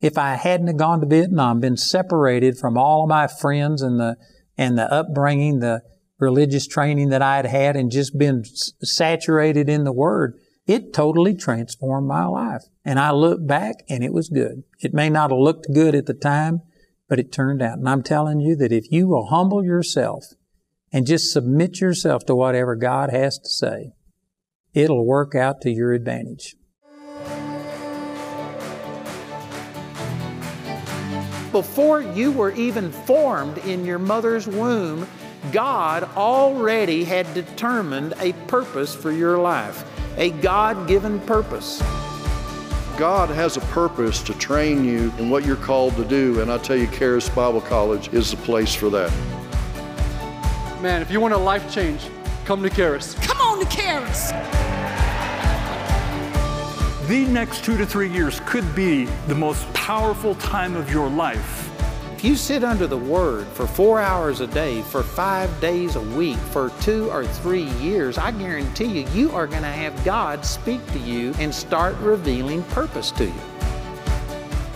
if 0.00 0.18
I 0.18 0.34
hadn't 0.34 0.66
have 0.66 0.76
gone 0.76 1.00
to 1.00 1.06
Vietnam, 1.06 1.60
been 1.60 1.76
separated 1.76 2.58
from 2.58 2.76
all 2.76 3.04
of 3.04 3.08
my 3.08 3.26
friends 3.26 3.82
and 3.82 3.98
the, 3.98 4.16
and 4.58 4.76
the 4.76 4.92
upbringing, 4.92 5.60
the 5.60 5.82
religious 6.18 6.66
training 6.66 7.08
that 7.10 7.22
I 7.22 7.36
had 7.36 7.46
had, 7.46 7.76
and 7.76 7.90
just 7.90 8.16
been 8.18 8.44
saturated 8.82 9.68
in 9.68 9.84
the 9.84 9.92
Word. 9.92 10.38
It 10.66 10.92
totally 10.92 11.36
transformed 11.36 12.08
my 12.08 12.24
life. 12.26 12.64
And 12.84 12.98
I 12.98 13.12
look 13.12 13.46
back 13.46 13.84
and 13.88 14.02
it 14.02 14.12
was 14.12 14.28
good. 14.28 14.64
It 14.80 14.92
may 14.92 15.08
not 15.08 15.30
have 15.30 15.38
looked 15.38 15.72
good 15.72 15.94
at 15.94 16.06
the 16.06 16.14
time, 16.14 16.62
but 17.08 17.20
it 17.20 17.32
turned 17.32 17.62
out. 17.62 17.78
And 17.78 17.88
I'm 17.88 18.02
telling 18.02 18.40
you 18.40 18.56
that 18.56 18.72
if 18.72 18.90
you 18.90 19.06
will 19.06 19.26
humble 19.26 19.64
yourself 19.64 20.24
and 20.92 21.06
just 21.06 21.32
submit 21.32 21.80
yourself 21.80 22.26
to 22.26 22.34
whatever 22.34 22.74
God 22.74 23.10
has 23.10 23.38
to 23.38 23.48
say, 23.48 23.92
it'll 24.74 25.06
work 25.06 25.36
out 25.36 25.60
to 25.60 25.70
your 25.70 25.92
advantage. 25.92 26.56
Before 31.52 32.02
you 32.02 32.32
were 32.32 32.50
even 32.52 32.90
formed 32.90 33.58
in 33.58 33.84
your 33.84 34.00
mother's 34.00 34.48
womb, 34.48 35.06
God 35.52 36.02
already 36.16 37.04
had 37.04 37.32
determined 37.34 38.14
a 38.18 38.32
purpose 38.48 38.94
for 38.94 39.12
your 39.12 39.38
life 39.38 39.84
a 40.16 40.30
God 40.30 40.88
given 40.88 41.20
purpose. 41.20 41.80
God 42.96 43.28
has 43.28 43.58
a 43.58 43.60
purpose 43.60 44.22
to 44.22 44.32
train 44.38 44.84
you 44.84 45.12
in 45.18 45.28
what 45.28 45.44
you're 45.44 45.56
called 45.56 45.96
to 45.96 46.04
do, 46.04 46.40
and 46.40 46.50
I 46.50 46.56
tell 46.58 46.76
you, 46.76 46.86
Charis 46.86 47.28
Bible 47.28 47.60
College 47.60 48.08
is 48.14 48.30
the 48.30 48.38
place 48.38 48.74
for 48.74 48.88
that. 48.90 49.12
Man, 50.80 51.02
if 51.02 51.10
you 51.10 51.20
want 51.20 51.34
a 51.34 51.38
life 51.38 51.70
change, 51.72 52.08
come 52.46 52.62
to 52.62 52.70
Charis. 52.70 53.14
Come 53.20 53.38
on 53.40 53.58
to 53.58 53.66
Charis. 53.76 54.30
The 57.08 57.26
next 57.30 57.64
two 57.64 57.76
to 57.76 57.86
three 57.86 58.10
years 58.10 58.40
could 58.46 58.74
be 58.74 59.04
the 59.28 59.34
most 59.34 59.70
powerful 59.74 60.34
time 60.36 60.74
of 60.74 60.90
your 60.90 61.08
life 61.08 61.65
if 62.16 62.24
you 62.24 62.34
sit 62.34 62.64
under 62.64 62.86
the 62.86 62.96
Word 62.96 63.46
for 63.48 63.66
four 63.66 64.00
hours 64.00 64.40
a 64.40 64.46
day, 64.46 64.80
for 64.80 65.02
five 65.02 65.50
days 65.60 65.96
a 65.96 66.00
week, 66.00 66.38
for 66.38 66.70
two 66.80 67.10
or 67.10 67.26
three 67.26 67.64
years, 67.74 68.16
I 68.16 68.30
guarantee 68.30 69.02
you, 69.02 69.08
you 69.10 69.30
are 69.32 69.46
going 69.46 69.60
to 69.60 69.68
have 69.68 70.02
God 70.02 70.42
speak 70.42 70.84
to 70.92 70.98
you 70.98 71.34
and 71.38 71.54
start 71.54 71.94
revealing 71.98 72.62
purpose 72.64 73.10
to 73.12 73.26
you. 73.26 73.40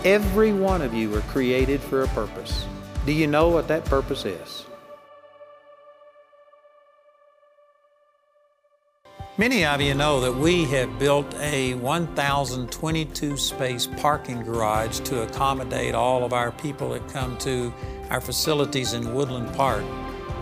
Every 0.05 0.53
one 0.53 0.83
of 0.83 0.93
you 0.93 1.15
are 1.15 1.21
created 1.21 1.81
for 1.81 2.03
a 2.03 2.07
purpose. 2.09 2.67
Do 3.07 3.11
you 3.11 3.25
know 3.25 3.49
what 3.49 3.67
that 3.69 3.85
purpose 3.85 4.23
is? 4.23 4.67
Many 9.41 9.65
of 9.65 9.81
you 9.81 9.95
know 9.95 10.21
that 10.21 10.35
we 10.35 10.65
have 10.65 10.99
built 10.99 11.33
a 11.39 11.73
1,022 11.73 13.37
space 13.37 13.87
parking 13.97 14.43
garage 14.43 14.99
to 14.99 15.23
accommodate 15.23 15.95
all 15.95 16.23
of 16.23 16.31
our 16.31 16.51
people 16.51 16.91
that 16.91 17.07
come 17.07 17.35
to 17.39 17.73
our 18.11 18.21
facilities 18.21 18.93
in 18.93 19.15
Woodland 19.15 19.51
Park. 19.55 19.83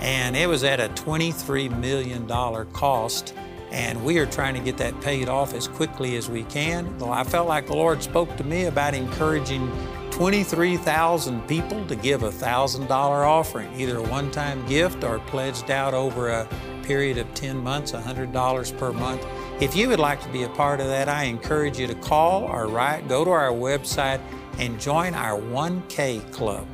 And 0.01 0.35
it 0.35 0.49
was 0.49 0.65
at 0.65 0.81
a 0.81 0.89
$23 1.01 1.79
million 1.79 2.27
cost, 2.73 3.33
and 3.71 4.03
we 4.03 4.17
are 4.17 4.25
trying 4.25 4.55
to 4.55 4.59
get 4.59 4.75
that 4.79 4.99
paid 4.99 5.29
off 5.29 5.53
as 5.53 5.69
quickly 5.69 6.17
as 6.17 6.29
we 6.29 6.43
can. 6.43 7.01
I 7.01 7.23
felt 7.23 7.47
like 7.47 7.67
the 7.67 7.75
Lord 7.77 8.03
spoke 8.03 8.35
to 8.35 8.43
me 8.43 8.65
about 8.65 8.95
encouraging 8.95 9.71
23,000 10.11 11.47
people 11.47 11.85
to 11.85 11.95
give 11.95 12.23
a 12.23 12.31
$1,000 12.31 12.89
offering, 12.89 13.73
either 13.79 13.99
a 13.99 14.03
one 14.03 14.29
time 14.29 14.65
gift 14.65 15.05
or 15.05 15.19
pledged 15.19 15.71
out 15.71 15.93
over 15.93 16.27
a 16.27 16.49
period 16.89 17.19
of 17.19 17.31
10 17.35 17.55
months, 17.57 17.91
$100 17.91 18.77
per 18.79 18.91
month. 18.91 19.23
If 19.61 19.75
you 19.75 19.89
would 19.89 19.99
like 19.99 20.23
to 20.23 20.29
be 20.29 20.41
a 20.41 20.49
part 20.49 20.79
of 20.79 20.87
that, 20.87 21.07
I 21.07 21.25
encourage 21.25 21.77
you 21.77 21.85
to 21.85 21.93
call 21.93 22.45
or 22.45 22.65
write, 22.65 23.07
go 23.07 23.23
to 23.23 23.29
our 23.29 23.51
website, 23.51 24.19
and 24.57 24.81
join 24.81 25.13
our 25.13 25.39
1K 25.39 26.31
Club. 26.31 26.65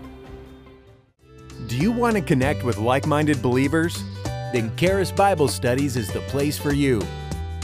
Do 1.67 1.75
you 1.75 1.91
want 1.91 2.15
to 2.15 2.21
connect 2.21 2.63
with 2.63 2.77
like 2.77 3.05
minded 3.05 3.41
believers? 3.41 4.01
Then 4.53 4.73
Charis 4.77 5.11
Bible 5.11 5.49
Studies 5.49 5.97
is 5.97 6.09
the 6.13 6.21
place 6.31 6.57
for 6.57 6.71
you. 6.71 7.01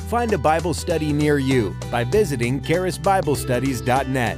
Find 0.10 0.34
a 0.34 0.38
Bible 0.38 0.74
study 0.74 1.14
near 1.14 1.38
you 1.38 1.74
by 1.90 2.04
visiting 2.04 2.60
charisbiblestudies.net. 2.60 4.38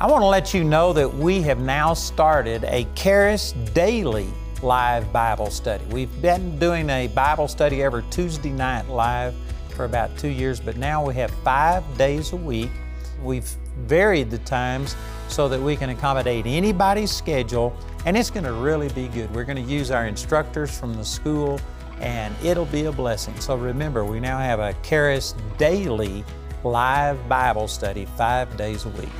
I 0.00 0.06
want 0.06 0.22
to 0.22 0.28
let 0.28 0.54
you 0.54 0.64
know 0.64 0.94
that 0.94 1.12
we 1.12 1.42
have 1.42 1.58
now 1.58 1.92
started 1.92 2.64
a 2.64 2.86
Charis 2.94 3.52
Daily 3.74 4.32
live 4.64 5.12
Bible 5.12 5.50
study. 5.50 5.84
We've 5.90 6.22
been 6.22 6.58
doing 6.58 6.88
a 6.88 7.06
Bible 7.08 7.48
study 7.48 7.82
every 7.82 8.02
Tuesday 8.10 8.48
night 8.48 8.88
live 8.88 9.34
for 9.68 9.84
about 9.84 10.16
two 10.16 10.28
years, 10.28 10.58
but 10.58 10.78
now 10.78 11.04
we 11.06 11.12
have 11.14 11.30
five 11.44 11.84
days 11.98 12.32
a 12.32 12.36
week. 12.36 12.70
We've 13.22 13.48
varied 13.80 14.30
the 14.30 14.38
times 14.38 14.96
so 15.28 15.48
that 15.50 15.60
we 15.60 15.76
can 15.76 15.90
accommodate 15.90 16.46
anybody's 16.46 17.12
schedule, 17.12 17.76
and 18.06 18.16
it's 18.16 18.30
going 18.30 18.44
to 18.44 18.54
really 18.54 18.88
be 18.88 19.08
good. 19.08 19.32
We're 19.34 19.44
going 19.44 19.62
to 19.62 19.70
use 19.70 19.90
our 19.90 20.06
instructors 20.06 20.76
from 20.76 20.94
the 20.94 21.04
school, 21.04 21.60
and 22.00 22.34
it'll 22.42 22.64
be 22.64 22.86
a 22.86 22.92
blessing. 22.92 23.38
So 23.40 23.56
remember, 23.56 24.02
we 24.02 24.18
now 24.18 24.38
have 24.38 24.60
a 24.60 24.74
Charis 24.82 25.34
Daily 25.58 26.24
live 26.64 27.28
Bible 27.28 27.68
study 27.68 28.06
five 28.16 28.56
days 28.56 28.86
a 28.86 28.88
week. 28.90 29.10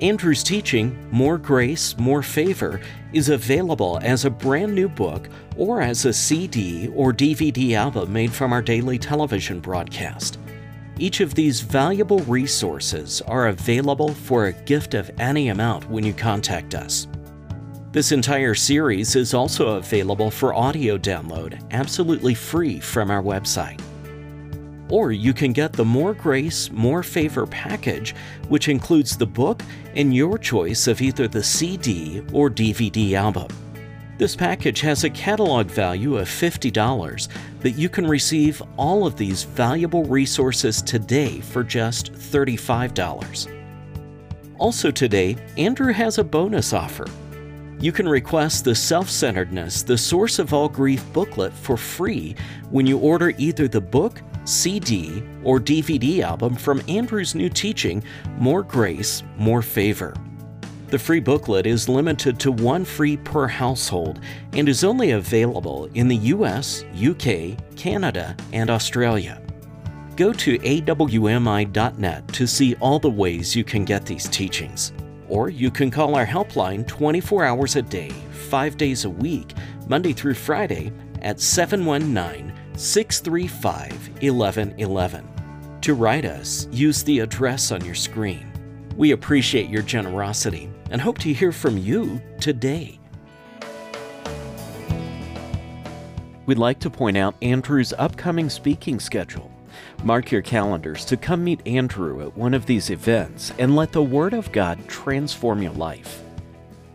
Andrew's 0.00 0.42
teaching, 0.42 1.08
More 1.12 1.38
Grace, 1.38 1.96
More 1.98 2.22
Favor, 2.22 2.80
is 3.12 3.28
available 3.28 4.00
as 4.02 4.24
a 4.24 4.30
brand 4.30 4.74
new 4.74 4.88
book 4.88 5.28
or 5.56 5.80
as 5.80 6.04
a 6.04 6.12
CD 6.12 6.88
or 6.88 7.12
DVD 7.12 7.74
album 7.74 8.12
made 8.12 8.32
from 8.32 8.52
our 8.52 8.60
daily 8.60 8.98
television 8.98 9.60
broadcast. 9.60 10.38
Each 10.98 11.20
of 11.20 11.34
these 11.34 11.60
valuable 11.60 12.20
resources 12.20 13.22
are 13.22 13.48
available 13.48 14.12
for 14.12 14.46
a 14.46 14.52
gift 14.52 14.94
of 14.94 15.12
any 15.18 15.48
amount 15.48 15.88
when 15.88 16.04
you 16.04 16.12
contact 16.12 16.74
us. 16.74 17.06
This 17.92 18.10
entire 18.10 18.54
series 18.56 19.14
is 19.14 19.32
also 19.32 19.76
available 19.76 20.30
for 20.30 20.54
audio 20.54 20.98
download 20.98 21.62
absolutely 21.70 22.34
free 22.34 22.80
from 22.80 23.12
our 23.12 23.22
website. 23.22 23.80
Or 24.88 25.12
you 25.12 25.32
can 25.32 25.52
get 25.52 25.72
the 25.72 25.84
More 25.84 26.14
Grace, 26.14 26.70
More 26.70 27.02
Favor 27.02 27.46
package, 27.46 28.14
which 28.48 28.68
includes 28.68 29.16
the 29.16 29.26
book 29.26 29.62
and 29.94 30.14
your 30.14 30.38
choice 30.38 30.86
of 30.86 31.00
either 31.00 31.26
the 31.26 31.42
CD 31.42 32.22
or 32.32 32.50
DVD 32.50 33.14
album. 33.14 33.48
This 34.16 34.36
package 34.36 34.80
has 34.82 35.02
a 35.02 35.10
catalog 35.10 35.66
value 35.66 36.18
of 36.18 36.28
$50, 36.28 37.28
but 37.60 37.76
you 37.76 37.88
can 37.88 38.06
receive 38.06 38.62
all 38.76 39.06
of 39.06 39.16
these 39.16 39.42
valuable 39.42 40.04
resources 40.04 40.80
today 40.80 41.40
for 41.40 41.64
just 41.64 42.12
$35. 42.12 43.50
Also, 44.58 44.92
today, 44.92 45.36
Andrew 45.58 45.92
has 45.92 46.18
a 46.18 46.24
bonus 46.24 46.72
offer. 46.72 47.06
You 47.80 47.90
can 47.90 48.08
request 48.08 48.64
the 48.64 48.74
Self 48.74 49.10
Centeredness, 49.10 49.82
the 49.82 49.98
Source 49.98 50.38
of 50.38 50.54
All 50.54 50.68
Grief 50.68 51.04
booklet 51.12 51.52
for 51.52 51.76
free 51.76 52.36
when 52.70 52.86
you 52.86 52.98
order 52.98 53.34
either 53.36 53.66
the 53.66 53.80
book, 53.80 54.22
CD, 54.44 55.22
or 55.42 55.58
DVD 55.58 56.20
album 56.20 56.54
from 56.54 56.82
Andrew's 56.88 57.34
new 57.34 57.48
teaching, 57.48 58.02
More 58.38 58.62
Grace, 58.62 59.22
More 59.36 59.62
Favor. 59.62 60.14
The 60.88 60.98
free 60.98 61.20
booklet 61.20 61.66
is 61.66 61.88
limited 61.88 62.38
to 62.40 62.52
one 62.52 62.84
free 62.84 63.16
per 63.16 63.48
household 63.48 64.20
and 64.52 64.68
is 64.68 64.84
only 64.84 65.12
available 65.12 65.88
in 65.94 66.06
the 66.06 66.16
US, 66.16 66.84
UK, 66.94 67.56
Canada, 67.76 68.36
and 68.52 68.70
Australia. 68.70 69.40
Go 70.16 70.32
to 70.32 70.58
awmi.net 70.58 72.28
to 72.28 72.46
see 72.46 72.74
all 72.76 72.98
the 73.00 73.10
ways 73.10 73.56
you 73.56 73.64
can 73.64 73.84
get 73.84 74.06
these 74.06 74.28
teachings. 74.28 74.92
Or 75.28 75.48
you 75.48 75.70
can 75.70 75.90
call 75.90 76.14
our 76.14 76.26
helpline 76.26 76.86
24 76.86 77.44
hours 77.44 77.76
a 77.76 77.82
day, 77.82 78.10
5 78.48 78.76
days 78.76 79.04
a 79.04 79.10
week, 79.10 79.54
Monday 79.88 80.12
through 80.12 80.34
Friday 80.34 80.92
at 81.22 81.40
719 81.40 82.52
635 82.76 83.92
1111. 84.22 85.28
To 85.82 85.94
write 85.94 86.24
us, 86.24 86.66
use 86.72 87.04
the 87.04 87.20
address 87.20 87.70
on 87.70 87.84
your 87.84 87.94
screen. 87.94 88.50
We 88.96 89.12
appreciate 89.12 89.70
your 89.70 89.82
generosity 89.82 90.70
and 90.90 91.00
hope 91.00 91.18
to 91.18 91.32
hear 91.32 91.52
from 91.52 91.78
you 91.78 92.20
today. 92.40 92.98
We'd 96.46 96.58
like 96.58 96.80
to 96.80 96.90
point 96.90 97.16
out 97.16 97.36
Andrew's 97.42 97.92
upcoming 97.94 98.50
speaking 98.50 98.98
schedule. 99.00 99.50
Mark 100.02 100.30
your 100.30 100.42
calendars 100.42 101.04
to 101.06 101.16
come 101.16 101.42
meet 101.42 101.66
Andrew 101.66 102.22
at 102.22 102.36
one 102.36 102.54
of 102.54 102.66
these 102.66 102.90
events 102.90 103.52
and 103.58 103.76
let 103.76 103.92
the 103.92 104.02
Word 104.02 104.34
of 104.34 104.52
God 104.52 104.78
transform 104.88 105.62
your 105.62 105.72
life. 105.72 106.22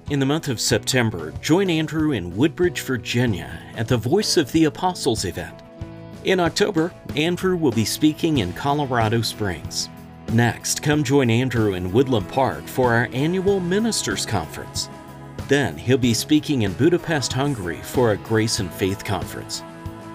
In 0.09 0.19
the 0.19 0.25
month 0.25 0.47
of 0.47 0.59
September, 0.59 1.31
join 1.41 1.69
Andrew 1.69 2.11
in 2.11 2.35
Woodbridge, 2.35 2.81
Virginia 2.81 3.61
at 3.75 3.87
the 3.87 3.97
Voice 3.97 4.37
of 4.37 4.51
the 4.51 4.65
Apostles 4.65 5.25
event. 5.25 5.61
In 6.25 6.41
October, 6.41 6.91
Andrew 7.15 7.55
will 7.55 7.71
be 7.71 7.86
speaking 7.86 8.39
in 8.39 8.51
Colorado 8.51 9.21
Springs. 9.21 9.88
Next, 10.34 10.84
come 10.84 11.01
join 11.01 11.29
Andrew 11.29 11.75
in 11.75 11.93
Woodland 11.93 12.27
Park 12.27 12.67
for 12.67 12.93
our 12.93 13.10
annual 13.13 13.62
Ministers 13.62 14.25
Conference. 14.25 14.89
Then, 15.47 15.77
he'll 15.77 15.97
be 15.97 16.13
speaking 16.13 16.63
in 16.63 16.73
Budapest, 16.73 17.32
Hungary 17.32 17.79
for 17.82 18.12
a 18.12 18.17
Grace 18.17 18.60
and 18.60 18.71
Faith 18.71 19.05
Conference. 19.05 19.63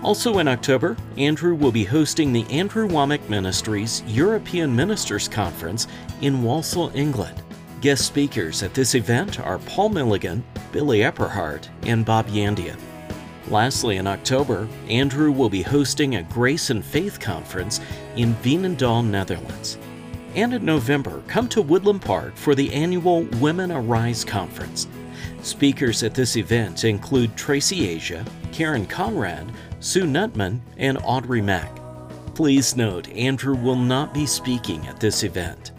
Also 0.03 0.39
in 0.39 0.47
October, 0.47 0.95
Andrew 1.17 1.55
will 1.55 1.73
be 1.73 1.85
hosting 1.85 2.33
the 2.35 2.45
Andrew 2.51 2.87
Wommack 2.87 3.27
Ministries 3.31 4.03
European 4.07 4.77
Ministers 4.77 5.27
Conference 5.27 5.89
in 6.21 6.43
Walsall, 6.43 6.93
England. 6.95 7.43
Guest 7.81 8.07
speakers 8.07 8.63
at 8.63 8.75
this 8.75 8.95
event 8.95 9.41
are 9.41 9.59
Paul 9.61 9.89
Milligan, 9.89 10.45
Billy 10.71 10.99
Epperhart, 10.99 11.69
and 11.85 12.05
Bob 12.05 12.27
Yandian. 12.29 12.79
Lastly, 13.49 13.99
in 13.99 14.07
October, 14.07 14.67
Andrew 14.89 15.31
will 15.31 15.51
be 15.51 15.63
hosting 15.63 16.17
a 16.17 16.23
Grace 16.23 16.71
and 16.71 16.85
Faith 16.85 17.21
Conference 17.21 17.81
in 18.17 18.35
Veenendaal, 18.37 19.05
Netherlands. 19.05 19.77
And 20.35 20.55
in 20.55 20.65
November, 20.65 21.23
come 21.29 21.49
to 21.51 21.63
Woodland 21.63 22.03
Park 22.03 22.37
for 22.37 22.55
the 22.55 22.73
annual 22.73 23.23
Women 23.41 23.71
Arise 23.71 24.25
Conference. 24.25 24.89
Speakers 25.43 26.03
at 26.03 26.15
this 26.15 26.37
event 26.37 26.85
include 26.85 27.37
Tracy 27.37 27.87
Asia, 27.87 28.25
Karen 28.51 28.87
Conrad, 28.87 29.53
Sue 29.81 30.05
Nutman, 30.05 30.61
and 30.79 30.99
Audrey 31.05 31.43
Mack. 31.43 31.79
Please 32.35 32.77
note, 32.77 33.09
Andrew 33.11 33.55
will 33.55 33.77
not 33.77 34.15
be 34.15 34.27
speaking 34.27 34.87
at 34.89 34.99
this 34.99 35.23
event. 35.23 35.74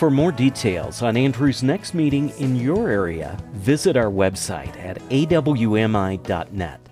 For 0.00 0.10
more 0.10 0.32
details 0.32 1.02
on 1.02 1.14
Andrew's 1.14 1.62
next 1.62 1.92
meeting 1.92 2.30
in 2.38 2.56
your 2.56 2.88
area, 2.88 3.36
visit 3.52 3.98
our 3.98 4.10
website 4.10 4.74
at 4.78 4.96
awmi.net. 5.10 6.89